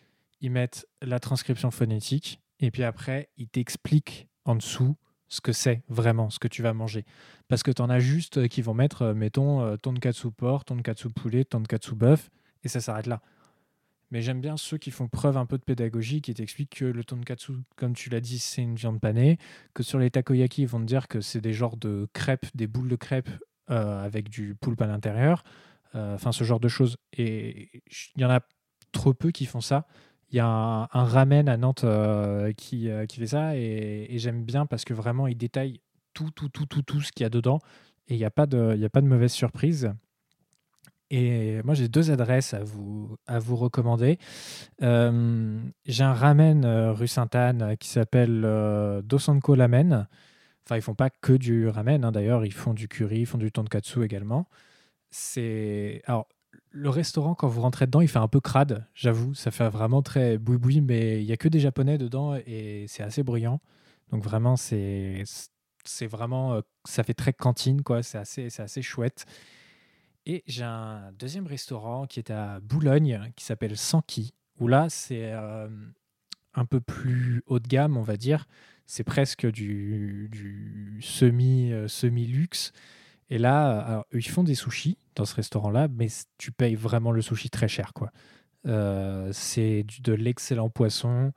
[0.41, 4.95] ils mettent la transcription phonétique, et puis après, ils t'expliquent en dessous
[5.27, 7.05] ce que c'est vraiment, ce que tu vas manger.
[7.47, 11.95] Parce que tu en as juste qui vont mettre, mettons, tonkatsu porc, tonkatsu poulet, tonkatsu
[11.95, 12.29] bœuf,
[12.63, 13.21] et ça s'arrête là.
[14.13, 17.03] Mais j'aime bien ceux qui font preuve un peu de pédagogie, qui t'expliquent que le
[17.03, 19.39] tonkatsu, comme tu l'as dit, c'est une viande panée,
[19.73, 22.67] que sur les takoyaki, ils vont te dire que c'est des genres de crêpes, des
[22.67, 23.31] boules de crêpes
[23.71, 25.43] euh, avec du poulpe à l'intérieur,
[25.95, 26.97] euh, enfin ce genre de choses.
[27.13, 27.81] Et
[28.15, 28.41] il y en a
[28.91, 29.87] trop peu qui font ça.
[30.33, 34.65] Il y a un, ramen à Nantes euh, qui, qui, fait ça, et, j'aime bien
[34.65, 35.79] parce que vraiment, il détaille
[36.13, 37.59] tout, tout, tout, tout, tout ce qu'il y a dedans,
[38.07, 39.93] et il n'y a, pas de, a pas de mauvaise surprise.
[41.15, 44.17] Et moi, j'ai deux adresses à vous, à vous recommander.
[44.81, 48.41] Euh, j'ai un ramen euh, rue Sainte-Anne euh, qui s'appelle
[49.03, 50.07] Dosanko Lamen.
[50.65, 53.37] Enfin, ils font pas que du ramen, hein, d'ailleurs, ils font du curry, ils font
[53.37, 54.47] du tonkatsu également.
[55.11, 56.27] C'est alors
[56.73, 60.01] le restaurant quand vous rentrez dedans, il fait un peu crade, j'avoue, ça fait vraiment
[60.01, 63.61] très boui-boui, mais il y a que des japonais dedans et c'est assez bruyant.
[64.11, 65.23] Donc vraiment, c'est
[66.01, 69.25] vraiment ça fait très cantine quoi, c'est assez assez chouette.
[70.25, 75.33] Et j'ai un deuxième restaurant qui est à Boulogne, qui s'appelle Sanki, où là, c'est
[75.33, 75.67] euh,
[76.53, 78.47] un peu plus haut de gamme, on va dire.
[78.85, 82.71] C'est presque du, semi, euh, semi-luxe.
[83.29, 86.07] Et là, alors, ils font des sushis dans ce restaurant-là, mais
[86.37, 87.93] tu payes vraiment le sushi très cher.
[87.93, 88.11] quoi.
[88.65, 91.33] Euh, c'est de l'excellent poisson.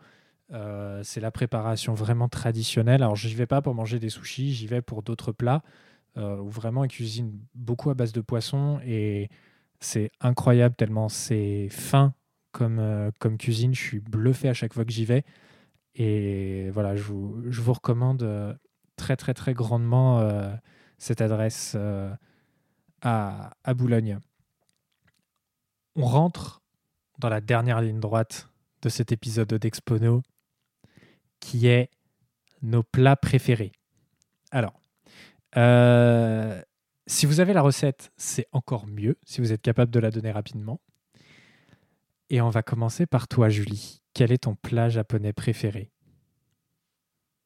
[1.02, 3.02] c'est la préparation vraiment traditionnelle.
[3.02, 5.62] Alors, je n'y vais pas pour manger des sushis, j'y vais pour d'autres plats.
[6.18, 9.28] Euh, où vraiment ils cuisinent beaucoup à base de poisson et
[9.80, 12.14] c'est incroyable tellement c'est fin
[12.52, 13.74] comme, euh, comme cuisine.
[13.74, 15.24] Je suis bluffé à chaque fois que j'y vais.
[15.94, 18.54] Et voilà, je vous, je vous recommande euh,
[18.96, 20.20] très très très grandement
[20.98, 21.76] cette adresse
[23.02, 24.18] à, à Boulogne.
[25.94, 26.62] On rentre
[27.18, 28.48] dans la dernière ligne droite
[28.82, 30.22] de cet épisode d'Expono,
[31.40, 31.90] qui est
[32.62, 33.72] nos plats préférés.
[34.50, 34.80] Alors,
[35.56, 36.60] euh,
[37.06, 40.30] si vous avez la recette, c'est encore mieux, si vous êtes capable de la donner
[40.30, 40.80] rapidement.
[42.28, 44.02] Et on va commencer par toi, Julie.
[44.12, 45.90] Quel est ton plat japonais préféré?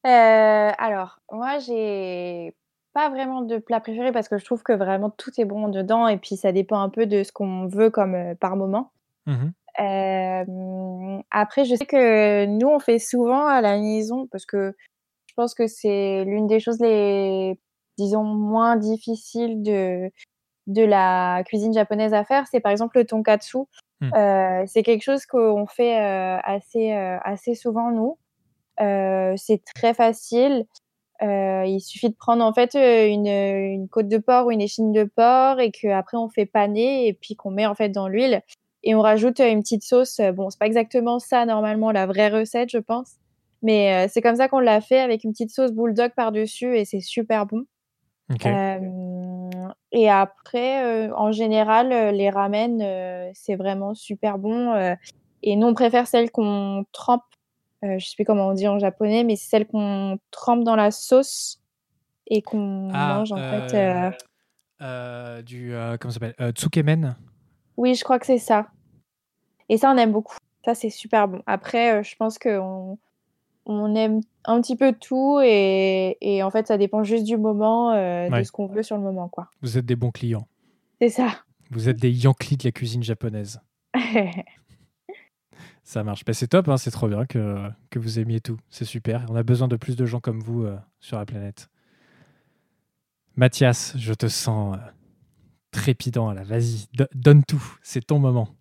[0.05, 2.55] Euh, Alors, moi, j'ai
[2.93, 6.07] pas vraiment de plat préféré parce que je trouve que vraiment tout est bon dedans
[6.07, 8.91] et puis ça dépend un peu de ce qu'on veut comme euh, par moment.
[9.25, 9.49] Mmh
[11.31, 14.75] après, je sais que nous, on fait souvent à la maison parce que
[15.27, 17.57] je pense que c'est l'une des choses les
[17.97, 20.11] disons, moins difficile de,
[20.67, 23.59] de la cuisine japonaise à faire, c'est par exemple le tonkatsu.
[24.01, 24.13] Hmm.
[24.13, 28.17] Euh, c'est quelque chose qu'on fait euh, assez, assez souvent, nous.
[29.37, 30.65] c'est très facile.
[31.21, 35.03] Il suffit de prendre en fait une, une, côte de porc ou une échine de
[35.03, 38.41] porc et qu'après on fait paner et puis qu'on met en fait dans l'huile
[38.83, 40.19] et on rajoute une petite sauce.
[40.33, 43.17] Bon, c'est pas exactement ça normalement la vraie recette, je pense,
[43.61, 47.01] mais c'est comme ça qu'on l'a fait avec une petite sauce bulldog par-dessus et c'est
[47.01, 47.65] super bon
[49.91, 54.95] et après, en général, les ramen, c'est vraiment super bon.
[55.43, 57.23] et nous, on préfère celles qu'on trempe.
[57.83, 60.91] Je sais plus comment on dit en japonais, mais c'est celles qu'on trempe dans la
[60.91, 61.59] sauce
[62.27, 64.13] et qu'on ah, mange en fait.
[65.43, 67.15] du comment ça s'appelle Tsukemen.
[67.77, 68.67] Oui, je crois que c'est ça.
[69.69, 70.35] Et ça, on aime beaucoup.
[70.65, 71.41] Ça, c'est super bon.
[71.47, 72.97] Après, je pense qu'on
[73.65, 77.91] on aime un petit peu tout et, et, en fait ça dépend juste du moment,
[77.91, 79.49] euh, de ce qu'on veut sur le moment quoi.
[79.61, 80.47] Vous êtes des bons clients.
[81.01, 81.43] C'est ça.
[81.69, 83.61] Vous êtes des Yankees de la cuisine japonaise.
[85.91, 86.23] Ça marche.
[86.31, 88.57] C'est top, hein, c'est trop bien que, vous aimiez tout.
[88.69, 89.25] C'est super.
[89.27, 91.67] On a besoin de plus de gens comme vous euh, sur la planète.
[93.35, 94.79] Mathias, je te sens euh,
[95.71, 96.43] trépidant là.
[96.43, 97.61] Vas-y, donne tout.
[97.83, 98.55] C'est ton moment.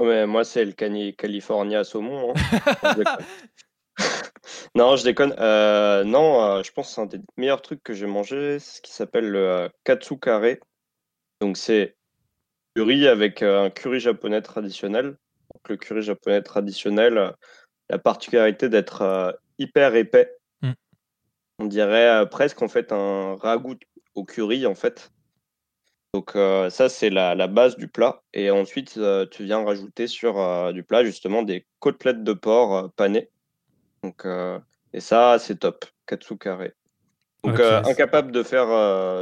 [0.00, 0.72] Ouais, moi, c'est le
[1.12, 2.34] California saumon.
[2.34, 3.04] Hein.
[4.74, 5.32] non, je déconne.
[5.38, 8.58] Euh, non, je pense que c'est un des meilleurs trucs que j'ai mangé.
[8.58, 10.56] C'est ce qui s'appelle le katsu kare.
[11.40, 11.94] Donc, c'est
[12.74, 15.18] du riz avec un curry japonais traditionnel
[15.68, 17.34] le curry japonais traditionnel,
[17.88, 20.30] la particularité d'être euh, hyper épais.
[20.62, 20.72] Mm.
[21.58, 23.76] On dirait euh, presque en fait un ragoût
[24.14, 25.12] au curry en fait.
[26.12, 28.22] Donc euh, ça c'est la, base du plat.
[28.32, 29.00] Et ensuite
[29.30, 33.30] tu viens rajouter sur du plat justement des côtelettes de porc panées.
[34.02, 34.24] Donc
[34.92, 36.68] et ça c'est top, katsu kare.
[37.42, 38.68] Donc incapable de faire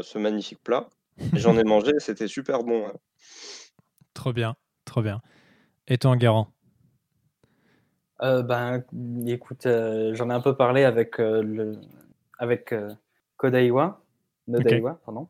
[0.05, 0.87] ce magnifique plat.
[1.33, 2.93] J'en ai mangé, c'était super bon.
[4.13, 4.55] Trop bien,
[4.85, 5.23] trop bien.
[5.89, 6.53] Et toi, Garant
[8.23, 8.85] euh, ben,
[9.27, 11.81] écoute, euh, j'en ai un peu parlé avec, euh, le,
[12.39, 12.73] avec
[13.37, 14.01] Kodaiwa,
[14.47, 15.27] Nodaiwa, pardon.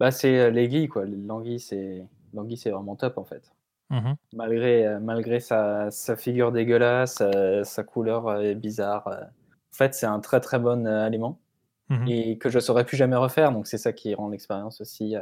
[0.00, 1.04] Bah, c'est l'anguille, quoi.
[1.04, 3.52] L'anguille, c'est l'anguille, c'est vraiment top en fait.
[3.90, 7.22] Mmh malgré, malgré sa, sa, figure dégueulasse,
[7.62, 9.06] sa couleur bizarre.
[9.08, 11.40] en fait, c'est un très très bon aliment
[11.88, 13.50] mmh et que je saurais plus jamais refaire.
[13.50, 15.16] Donc c'est ça qui rend l'expérience aussi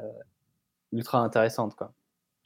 [0.93, 1.93] ultra intéressante, quoi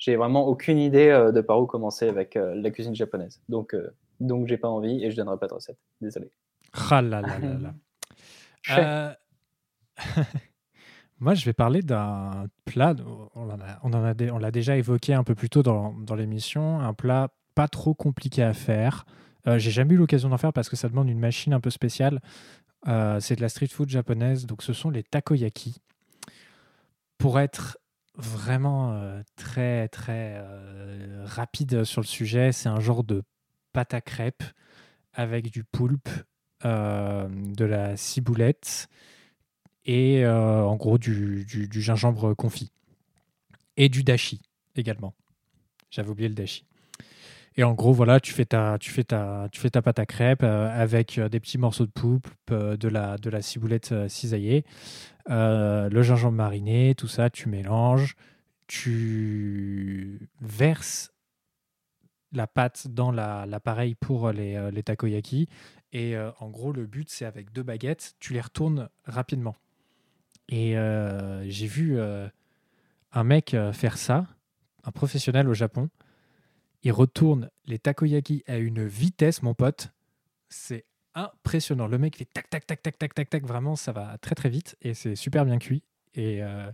[0.00, 3.40] j'ai vraiment aucune idée euh, de par où commencer avec euh, la cuisine japonaise.
[3.48, 5.78] Donc, euh, donc j'ai pas envie et je donnerai pas de recette.
[6.00, 6.30] Désolé.
[6.90, 7.38] Ah là là
[8.66, 9.16] là
[11.20, 12.94] Moi, je vais parler d'un plat,
[13.34, 16.14] on l'a on en a, on l'a déjà évoqué un peu plus tôt dans, dans
[16.14, 19.04] l'émission, un plat pas trop compliqué à faire.
[19.44, 22.20] j'ai jamais eu l'occasion d'en faire parce que ça demande une machine un peu spéciale.
[22.86, 25.82] c'est de la street food japonaise, donc ce sont les takoyaki.
[27.18, 27.76] Pour être
[28.16, 32.52] vraiment euh, très très euh, rapide sur le sujet.
[32.52, 33.22] C'est un genre de
[33.72, 34.44] pâte à crêpes
[35.12, 36.08] avec du poulpe,
[36.64, 38.88] euh, de la ciboulette
[39.84, 42.70] et en gros du, du, gingembre confit.
[43.76, 44.40] Et du dashi
[44.76, 45.14] également.
[45.90, 46.66] J'avais oublié le dashi.
[47.56, 50.06] Et en gros, voilà, tu fais ta, tu fais ta, tu fais ta pâte à
[50.06, 54.64] crêpes avec des petits morceaux de poulpe, de la, de la ciboulette cisaillée,
[55.28, 58.16] euh, le gingembre mariné, tout ça, tu mélanges,
[58.66, 61.12] tu verses
[62.32, 65.48] la pâte dans l'appareil pour les, euh, les, takoyaki.
[65.92, 69.56] Et euh, en gros, le but, c'est avec deux baguettes, tu les retournes rapidement.
[70.48, 70.74] Et
[71.46, 74.26] j'ai vu un mec faire ça,
[74.82, 75.90] un professionnel au Japon.
[76.82, 79.90] Il retourne les takoyaki à une vitesse, mon pote.
[80.48, 81.86] C'est impressionnant.
[81.86, 83.44] Le mec fait tac, tac, tac, tac, tac, tac, tac.
[83.44, 85.82] Vraiment, ça va très, très vite et c'est super bien cuit.
[86.14, 86.70] Et euh,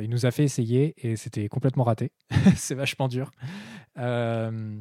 [0.00, 2.12] il nous a fait essayer et c'était complètement raté.
[2.56, 3.30] c'est vachement dur.
[3.98, 4.80] Euh,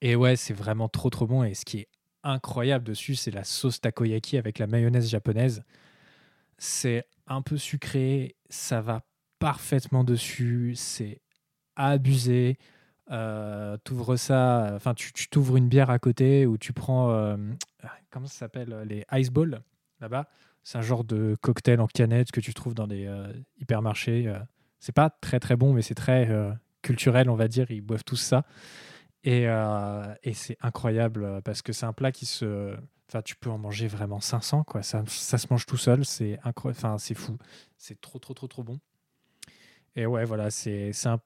[0.00, 1.44] et ouais, c'est vraiment trop, trop bon.
[1.44, 1.88] Et ce qui est
[2.22, 5.62] incroyable dessus, c'est la sauce takoyaki avec la mayonnaise japonaise.
[6.58, 9.02] C'est un peu sucré, ça va
[9.38, 11.20] parfaitement dessus, c'est
[11.76, 12.58] abusé.
[13.12, 17.36] Euh, t'ouvres ça, enfin tu t'ouvres une bière à côté ou tu prends, euh,
[18.10, 19.62] comment ça s'appelle, euh, les ice balls
[20.00, 20.28] là-bas.
[20.64, 23.08] C'est un genre de cocktail en canette que tu trouves dans des
[23.60, 24.34] hypermarchés.
[24.80, 26.28] c'est pas très très bon, mais c'est très
[26.82, 27.70] culturel, on va dire.
[27.70, 28.44] Ils boivent tous ça.
[29.22, 32.76] Et, et c'est incroyable parce que c'est un plat qui se.
[33.08, 34.82] Enfin, tu peux en manger vraiment 500, quoi.
[34.82, 36.04] Ça, ça se mange tout seul.
[36.04, 36.78] C'est incroyable.
[36.78, 37.38] Enfin, c'est fou.
[37.78, 38.80] C'est trop, trop, trop, trop bon.
[39.94, 41.20] Et ouais, voilà, c'est un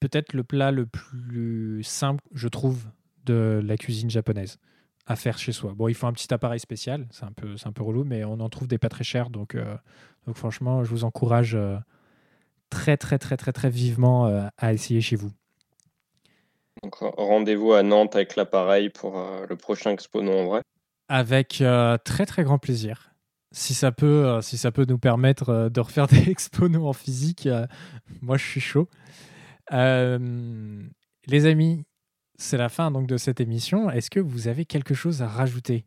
[0.00, 2.84] peut-être le plat le plus simple, je trouve,
[3.24, 4.58] de la cuisine japonaise
[5.06, 5.72] à faire chez soi.
[5.74, 8.24] Bon, il faut un petit appareil spécial, c'est un peu, c'est un peu relou, mais
[8.24, 9.76] on en trouve des pas très chers, donc, euh,
[10.26, 11.76] donc franchement, je vous encourage euh,
[12.70, 15.30] très, très, très, très, très vivement euh, à essayer chez vous.
[16.82, 20.62] Donc, rendez-vous à Nantes avec l'appareil pour le prochain Expo non en vrai.
[21.08, 21.62] Avec
[22.04, 23.12] très, très grand plaisir.
[23.52, 27.48] Si ça peut, si ça peut nous permettre de refaire des expos en physique,
[28.20, 28.88] moi je suis chaud.
[29.72, 30.82] Euh,
[31.26, 31.84] les amis,
[32.36, 33.90] c'est la fin donc de cette émission.
[33.90, 35.86] Est-ce que vous avez quelque chose à rajouter?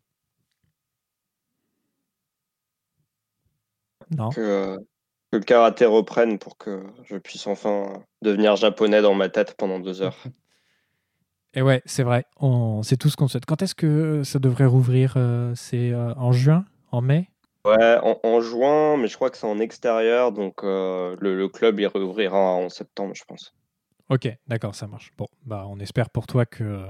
[4.10, 4.30] Non.
[4.30, 4.78] Que,
[5.32, 10.02] le karaté reprenne pour que je puisse enfin devenir japonais dans ma tête pendant deux
[10.02, 10.16] heures.
[11.54, 12.24] Et ouais, c'est vrai.
[12.82, 13.46] C'est tout ce qu'on souhaite.
[13.46, 15.14] Quand est-ce que ça devrait rouvrir?
[15.16, 16.64] Euh, C'est euh, en juin?
[16.92, 17.30] En mai?
[17.64, 21.86] Ouais, en, juin, mais je crois que c'est en extérieur, donc le, le, club il
[21.86, 23.57] rouvrira en septembre, je pense.
[24.08, 25.12] Ok, d'accord, ça marche.
[25.18, 26.86] Bon, bah, on espère pour toi que,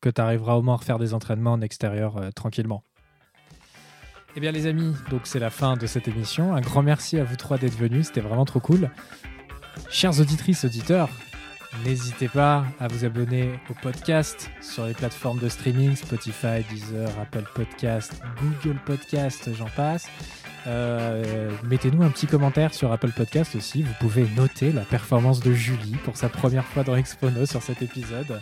[0.00, 2.82] que tu arriveras au moins à refaire des entraînements en extérieur euh, tranquillement.
[4.34, 6.54] Eh bien les amis, donc c'est la fin de cette émission.
[6.54, 8.90] Un grand merci à vous trois d'être venus, c'était vraiment trop cool.
[9.90, 11.10] Chers auditrices, auditeurs,
[11.84, 17.44] n'hésitez pas à vous abonner au podcast sur les plateformes de streaming Spotify, Deezer, Apple
[17.54, 20.06] Podcast, Google Podcast, j'en passe.
[20.66, 23.82] Euh, mettez-nous un petit commentaire sur Apple Podcast aussi.
[23.82, 27.82] Vous pouvez noter la performance de Julie pour sa première fois dans Expono sur cet
[27.82, 28.40] épisode.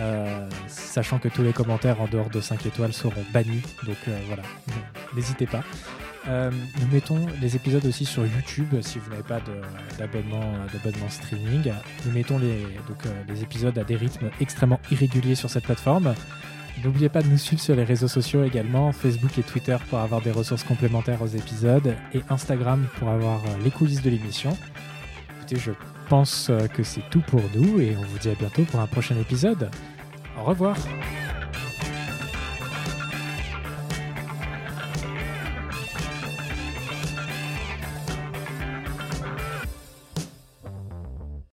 [0.00, 3.62] Euh, sachant que tous les commentaires en dehors de 5 étoiles seront bannis.
[3.84, 4.42] Donc euh, voilà,
[5.14, 5.62] n'hésitez pas.
[6.26, 9.40] Nous mettons les épisodes aussi sur YouTube si vous n'avez pas
[9.98, 11.72] d'abonnement streaming.
[12.06, 16.14] Nous mettons les, donc, les épisodes à des rythmes extrêmement irréguliers sur cette plateforme.
[16.82, 20.20] N'oubliez pas de nous suivre sur les réseaux sociaux également, Facebook et Twitter pour avoir
[20.20, 24.56] des ressources complémentaires aux épisodes et Instagram pour avoir euh, les coulisses de l'émission.
[25.36, 25.70] Écoutez, je
[26.08, 28.86] pense euh, que c'est tout pour nous et on vous dit à bientôt pour un
[28.86, 29.70] prochain épisode.
[30.38, 30.76] Au revoir